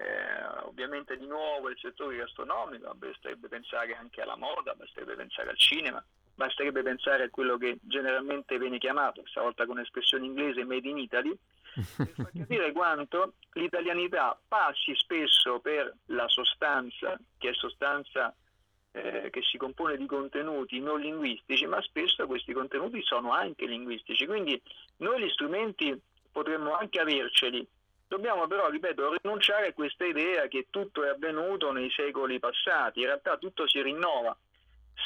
eh, 0.00 0.44
ovviamente 0.62 1.16
di 1.16 1.26
nuovo 1.26 1.70
il 1.70 1.78
settore 1.78 2.16
gastronomico, 2.16 2.94
basterebbe 2.94 3.48
pensare 3.48 3.96
anche 3.96 4.20
alla 4.20 4.36
moda, 4.36 4.74
basterebbe 4.74 5.16
pensare 5.16 5.50
al 5.50 5.58
cinema, 5.58 6.04
basterebbe 6.34 6.82
pensare 6.82 7.24
a 7.24 7.30
quello 7.30 7.56
che 7.56 7.78
generalmente 7.80 8.58
viene 8.58 8.78
chiamato, 8.78 9.26
stavolta 9.26 9.66
con 9.66 9.80
espressione 9.80 10.26
inglese, 10.26 10.64
made 10.64 10.88
in 10.88 10.98
Italy, 10.98 11.36
per 11.96 12.12
far 12.14 12.30
capire 12.36 12.70
quanto 12.72 13.34
l'italianità 13.54 14.38
passi 14.46 14.94
spesso 14.94 15.58
per 15.58 15.92
la 16.06 16.28
sostanza, 16.28 17.18
che 17.36 17.50
è 17.50 17.54
sostanza 17.54 18.32
eh, 18.92 19.28
che 19.30 19.42
si 19.42 19.58
compone 19.58 19.96
di 19.96 20.06
contenuti 20.06 20.80
non 20.80 21.00
linguistici, 21.00 21.66
ma 21.66 21.80
spesso 21.82 22.26
questi 22.26 22.52
contenuti 22.52 23.02
sono 23.02 23.32
anche 23.32 23.66
linguistici. 23.66 24.26
Quindi 24.26 24.60
noi 24.98 25.22
gli 25.22 25.30
strumenti 25.30 25.98
potremmo 26.30 26.74
anche 26.74 27.00
averceli, 27.00 27.66
dobbiamo 28.06 28.46
però, 28.46 28.68
ripeto, 28.68 29.16
rinunciare 29.22 29.68
a 29.68 29.72
questa 29.72 30.04
idea 30.04 30.46
che 30.48 30.66
tutto 30.70 31.04
è 31.04 31.08
avvenuto 31.08 31.72
nei 31.72 31.90
secoli 31.90 32.38
passati, 32.38 33.00
in 33.00 33.06
realtà 33.06 33.36
tutto 33.36 33.66
si 33.68 33.80
rinnova. 33.82 34.36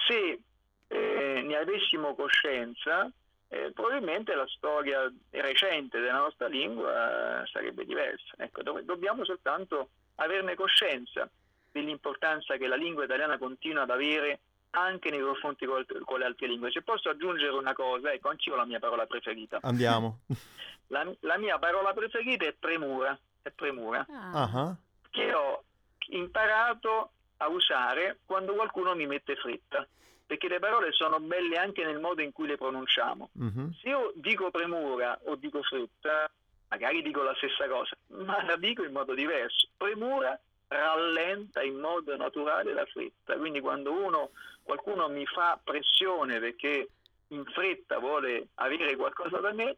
Se 0.07 0.41
eh, 0.89 1.43
ne 1.43 1.57
avessimo 1.57 2.15
coscienza, 2.15 3.11
eh, 3.49 3.71
probabilmente 3.73 4.35
la 4.35 4.47
storia 4.47 5.13
recente 5.31 6.01
della 6.01 6.19
nostra 6.19 6.47
lingua 6.47 7.43
eh, 7.43 7.47
sarebbe 7.47 7.85
diversa. 7.85 8.35
Ecco, 8.39 8.63
dobbiamo 8.63 9.25
soltanto 9.25 9.91
averne 10.17 10.55
coscienza 10.55 11.29
dell'importanza 11.73 12.57
che 12.57 12.67
la 12.67 12.77
lingua 12.77 13.05
italiana 13.05 13.39
continua 13.39 13.83
ad 13.83 13.91
avere 13.91 14.41
anche 14.75 15.11
nei 15.11 15.21
confronti 15.21 15.67
col- 15.67 15.87
con 16.05 16.19
le 16.21 16.25
altre 16.27 16.47
lingue. 16.47 16.71
Se 16.71 16.83
posso 16.83 17.09
aggiungere 17.11 17.53
una 17.53 17.73
cosa, 17.75 18.13
ecco, 18.13 18.29
anch'io 18.29 18.55
ho 18.55 18.57
la 18.57 18.65
mia 18.65 18.79
parola 18.79 19.07
preferita. 19.07 19.59
Andiamo. 19.63 20.21
La, 20.89 21.11
la 21.21 21.39
mia 21.39 21.59
parola 21.59 21.93
preferita 21.93 22.45
è 22.47 22.53
premura, 22.59 23.19
è 23.43 23.51
premura, 23.51 24.07
Ah. 24.09 24.43
Ah, 24.43 24.77
che 25.11 25.33
ho 25.33 25.65
imparato 26.09 27.11
a 27.39 27.49
usare 27.49 28.19
quando 28.25 28.55
qualcuno 28.55 28.95
mi 28.95 29.07
mette 29.07 29.35
fretta, 29.37 29.87
perché 30.27 30.49
le 30.49 30.59
parole 30.59 30.93
sono 30.93 31.19
belle 31.21 31.57
anche 31.59 31.85
nel 31.85 31.99
modo 31.99 32.23
in 32.23 32.33
cui 32.33 32.47
le 32.47 32.57
pronunciamo. 32.57 33.31
mhm. 33.33 33.75
Se 33.81 33.89
io 33.89 34.13
dico 34.15 34.51
premura 34.51 35.19
o 35.25 35.35
dico 35.37 35.63
fretta, 35.63 36.31
magari 36.69 37.03
dico 37.03 37.23
la 37.23 37.35
stessa 37.37 37.67
cosa, 37.69 37.97
ma 38.25 38.43
la 38.45 38.57
dico 38.57 38.85
in 38.85 38.93
modo 38.93 39.15
diverso. 39.15 39.69
Premura 39.77 40.39
rallenta 40.73 41.63
in 41.63 41.79
modo 41.79 42.17
naturale 42.17 42.73
la 42.73 42.87
fretta, 42.87 43.37
quindi 43.37 43.61
quando 43.61 43.93
uno, 43.93 44.31
qualcuno 44.63 45.09
mi 45.09 45.27
fa 45.27 45.61
pressione 45.63 46.39
perché 46.41 46.89
in 47.29 47.45
fretta 47.45 47.99
vuole 47.99 48.49
avere 48.55 48.97
qualcosa 48.97 49.39
da 49.39 49.53
me, 49.53 49.77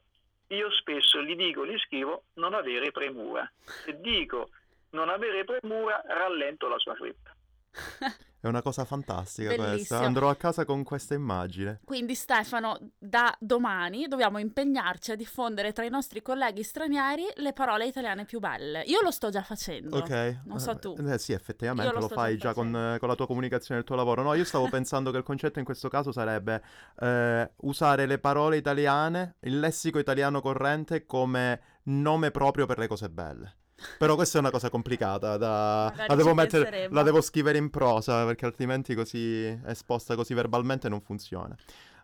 io 0.49 0.71
spesso 0.71 1.23
gli 1.23 1.37
dico, 1.37 1.67
gli 1.67 1.79
scrivo 1.79 2.25
non 2.35 2.55
avere 2.55 2.91
premura. 2.91 3.51
Se 3.85 3.99
dico 4.01 4.51
non 4.91 5.09
avere 5.09 5.45
premura, 5.45 6.03
rallento 6.07 6.69
la 6.69 6.79
sua 6.79 6.95
fretta. 6.95 7.35
È 8.45 8.49
una 8.49 8.61
cosa 8.61 8.85
fantastica 8.85 9.49
questa. 9.55 9.71
Bellissimo. 9.71 10.01
Andrò 10.01 10.29
a 10.29 10.37
casa 10.37 10.67
con 10.67 10.83
questa 10.83 11.15
immagine. 11.15 11.81
Quindi 11.83 12.15
Stefano, 12.15 12.79
da 12.99 13.35
domani 13.41 14.07
dobbiamo 14.07 14.37
impegnarci 14.37 15.13
a 15.13 15.17
diffondere 15.17 15.73
tra 15.73 15.83
i 15.83 15.89
nostri 15.89 16.21
colleghi 16.21 16.63
stranieri 16.63 17.25
le 17.37 17.55
parole 17.55 17.87
italiane 17.87 18.27
più 18.27 18.41
belle. 18.41 18.83
Io 18.83 19.01
lo 19.01 19.11
sto 19.11 19.31
già 19.31 19.43
facendo. 19.43 19.97
Ok. 19.97 20.41
Non 20.45 20.61
so 20.61 20.73
Eh, 20.73 20.79
tu. 20.79 20.95
Eh, 20.95 21.17
sì, 21.17 21.33
effettivamente 21.33 21.91
lo 21.91 22.01
lo, 22.01 22.09
fai 22.09 22.37
già 22.37 22.49
già 22.49 22.53
con, 22.53 22.77
eh, 22.77 22.99
con 22.99 23.09
la 23.09 23.15
tua 23.15 23.27
comunicazione 23.27 23.81
del 23.81 23.89
tuo 23.89 23.97
lavoro. 23.97 24.21
No, 24.23 24.35
io 24.35 24.45
stavo 24.45 24.69
pensando 24.69 25.11
che 25.11 25.17
il 25.17 25.25
concetto 25.25 25.59
in 25.59 25.65
questo 25.65 25.89
caso 25.89 26.13
sarebbe 26.13 26.63
eh, 27.01 27.51
usare 27.63 28.05
le 28.05 28.19
parole 28.19 28.59
italiane, 28.59 29.37
il 29.41 29.59
lessico 29.59 29.99
italiano 29.99 30.43
corrente 30.43 31.07
come 31.07 31.61
nome 31.85 32.31
proprio 32.31 32.67
per 32.67 32.77
le 32.77 32.89
cose 32.89 33.09
belle. 33.09 33.57
Però 33.99 34.15
questa 34.15 34.39
è 34.39 34.41
una 34.41 34.51
cosa 34.51 34.71
complicata, 34.71 35.37
da... 35.37 35.93
La, 36.07 36.15
devo 36.15 36.35
mettere- 36.35 36.89
la 36.91 37.03
devo 37.03 37.21
scrivere 37.21 37.59
in 37.59 37.71
prosa 37.71 38.25
perché 38.25 38.45
altrimenti 38.45 38.95
così 38.95 39.45
esposta 39.67 40.15
così 40.15 40.35
verbalmente 40.35 40.89
non 40.89 41.01
funziona. 41.01 41.57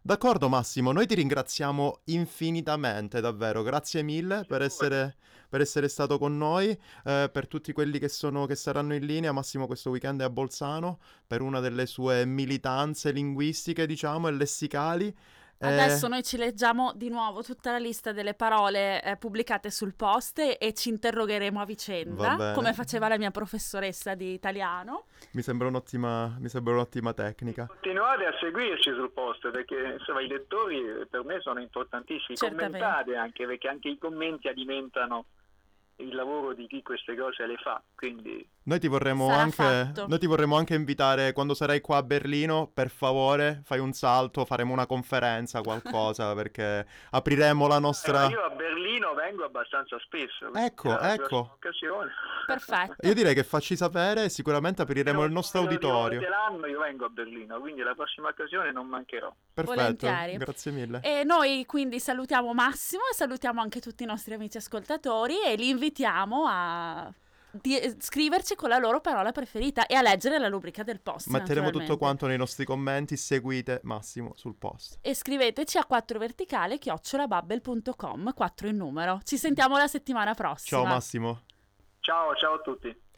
D'accordo 0.02 0.48
Massimo, 0.48 0.92
noi 0.92 1.06
ti 1.06 1.14
ringraziamo 1.14 2.00
infinitamente, 2.04 3.20
davvero, 3.20 3.62
grazie 3.62 4.00
mille 4.00 4.46
per 4.48 4.62
essere, 4.62 5.16
per 5.46 5.60
essere 5.60 5.88
stato 5.88 6.16
con 6.16 6.38
noi, 6.38 6.70
eh, 7.04 7.28
per 7.30 7.46
tutti 7.46 7.72
quelli 7.72 7.98
che, 7.98 8.08
sono, 8.08 8.46
che 8.46 8.54
saranno 8.54 8.94
in 8.94 9.04
linea, 9.04 9.32
Massimo 9.32 9.66
questo 9.66 9.90
weekend 9.90 10.22
è 10.22 10.24
a 10.24 10.30
Bolzano 10.30 11.00
per 11.26 11.42
una 11.42 11.60
delle 11.60 11.84
sue 11.84 12.24
militanze 12.24 13.10
linguistiche, 13.10 13.84
diciamo, 13.84 14.28
e 14.28 14.32
lessicali. 14.32 15.14
Adesso 15.68 16.08
noi 16.08 16.22
ci 16.22 16.38
leggiamo 16.38 16.92
di 16.94 17.10
nuovo 17.10 17.42
tutta 17.42 17.72
la 17.72 17.78
lista 17.78 18.12
delle 18.12 18.32
parole 18.32 19.02
eh, 19.02 19.16
pubblicate 19.16 19.70
sul 19.70 19.94
post 19.94 20.38
e, 20.38 20.56
e 20.58 20.72
ci 20.72 20.88
interrogheremo 20.88 21.60
a 21.60 21.64
vicenda, 21.66 22.52
come 22.54 22.72
faceva 22.72 23.08
la 23.08 23.18
mia 23.18 23.30
professoressa 23.30 24.14
di 24.14 24.32
italiano. 24.32 25.04
Mi 25.32 25.42
sembra 25.42 25.68
un'ottima, 25.68 26.36
mi 26.38 26.48
sembra 26.48 26.72
un'ottima 26.72 27.12
tecnica. 27.12 27.66
Continuate 27.66 28.24
a 28.24 28.32
seguirci 28.40 28.90
sul 28.94 29.10
post 29.10 29.50
perché 29.50 29.96
insomma 29.98 30.22
i 30.22 30.28
lettori 30.28 30.78
eh, 30.78 31.06
per 31.06 31.24
me 31.24 31.40
sono 31.40 31.60
importantissimi. 31.60 32.36
Certamente. 32.36 32.78
Commentate 32.78 33.16
anche 33.16 33.46
perché 33.46 33.68
anche 33.68 33.88
i 33.88 33.98
commenti 33.98 34.48
alimentano 34.48 35.26
il 36.00 36.14
lavoro 36.14 36.54
di 36.54 36.66
chi 36.66 36.82
queste 36.82 37.16
cose 37.16 37.46
le 37.46 37.56
fa. 37.56 37.82
Quindi 37.94 38.46
Noi 38.64 38.78
ti 38.78 38.88
anche 38.88 39.92
noi 40.06 40.18
ti 40.18 40.26
vorremmo 40.26 40.56
anche 40.56 40.74
invitare 40.74 41.32
quando 41.32 41.54
sarai 41.54 41.80
qua 41.80 41.98
a 41.98 42.02
Berlino, 42.02 42.70
per 42.72 42.90
favore, 42.90 43.60
fai 43.64 43.78
un 43.78 43.92
salto, 43.92 44.44
faremo 44.44 44.72
una 44.72 44.86
conferenza, 44.86 45.60
qualcosa, 45.62 46.34
perché 46.34 46.86
apriremo 47.10 47.66
la 47.66 47.78
nostra 47.78 48.26
Eh, 48.26 48.30
io 48.30 48.44
a 48.44 48.50
Berlino 48.50 49.14
vengo 49.14 49.44
abbastanza 49.44 49.98
spesso. 50.00 50.52
Ecco, 50.54 50.98
ecco. 50.98 51.58
Perfetto. 52.46 53.06
Io 53.06 53.14
direi 53.14 53.34
che 53.34 53.44
facci 53.44 53.76
sapere, 53.76 54.24
e 54.24 54.28
sicuramente 54.28 54.82
apriremo 54.82 55.24
il 55.24 55.32
nostro 55.32 55.60
auditorio. 55.60 56.20
l'anno 56.20 56.66
io 56.66 56.80
vengo 56.80 57.04
a 57.04 57.08
Berlino, 57.08 57.60
quindi 57.60 57.82
la 57.82 57.94
prossima 57.94 58.28
occasione 58.28 58.72
non 58.72 58.86
mancherò. 58.88 59.32
Perfetto. 59.52 59.80
Volentieri. 59.80 60.36
Grazie 60.36 60.72
mille. 60.72 61.00
E 61.02 61.22
noi 61.24 61.64
quindi 61.66 62.00
salutiamo 62.00 62.52
Massimo 62.52 63.02
e 63.10 63.14
salutiamo 63.14 63.60
anche 63.60 63.80
tutti 63.80 64.02
i 64.02 64.06
nostri 64.06 64.34
amici 64.34 64.56
ascoltatori 64.56 65.36
e 65.46 65.54
li 65.54 65.68
invitiamo 65.68 65.89
a 66.46 67.12
di- 67.50 67.96
scriverci 67.98 68.54
con 68.54 68.68
la 68.68 68.78
loro 68.78 69.00
parola 69.00 69.32
preferita 69.32 69.86
e 69.86 69.94
a 69.94 70.02
leggere 70.02 70.38
la 70.38 70.48
rubrica 70.48 70.82
del 70.82 71.00
post. 71.00 71.28
Metteremo 71.28 71.70
tutto 71.70 71.96
quanto 71.96 72.26
nei 72.26 72.36
nostri 72.36 72.64
commenti, 72.64 73.16
seguite 73.16 73.80
Massimo 73.84 74.32
sul 74.36 74.54
post. 74.56 74.98
E 75.02 75.14
scriveteci 75.14 75.78
a 75.78 75.84
4 75.84 76.18
verticale 76.18 76.78
chiocciolabubble.com, 76.78 78.32
4 78.34 78.68
in 78.68 78.76
numero. 78.76 79.20
Ci 79.24 79.36
sentiamo 79.36 79.76
la 79.76 79.88
settimana 79.88 80.34
prossima. 80.34 80.82
Ciao 80.82 80.90
Massimo. 80.90 81.40
Ciao, 82.00 82.34
ciao 82.36 82.54
a 82.54 82.58
tutti. 82.60 83.08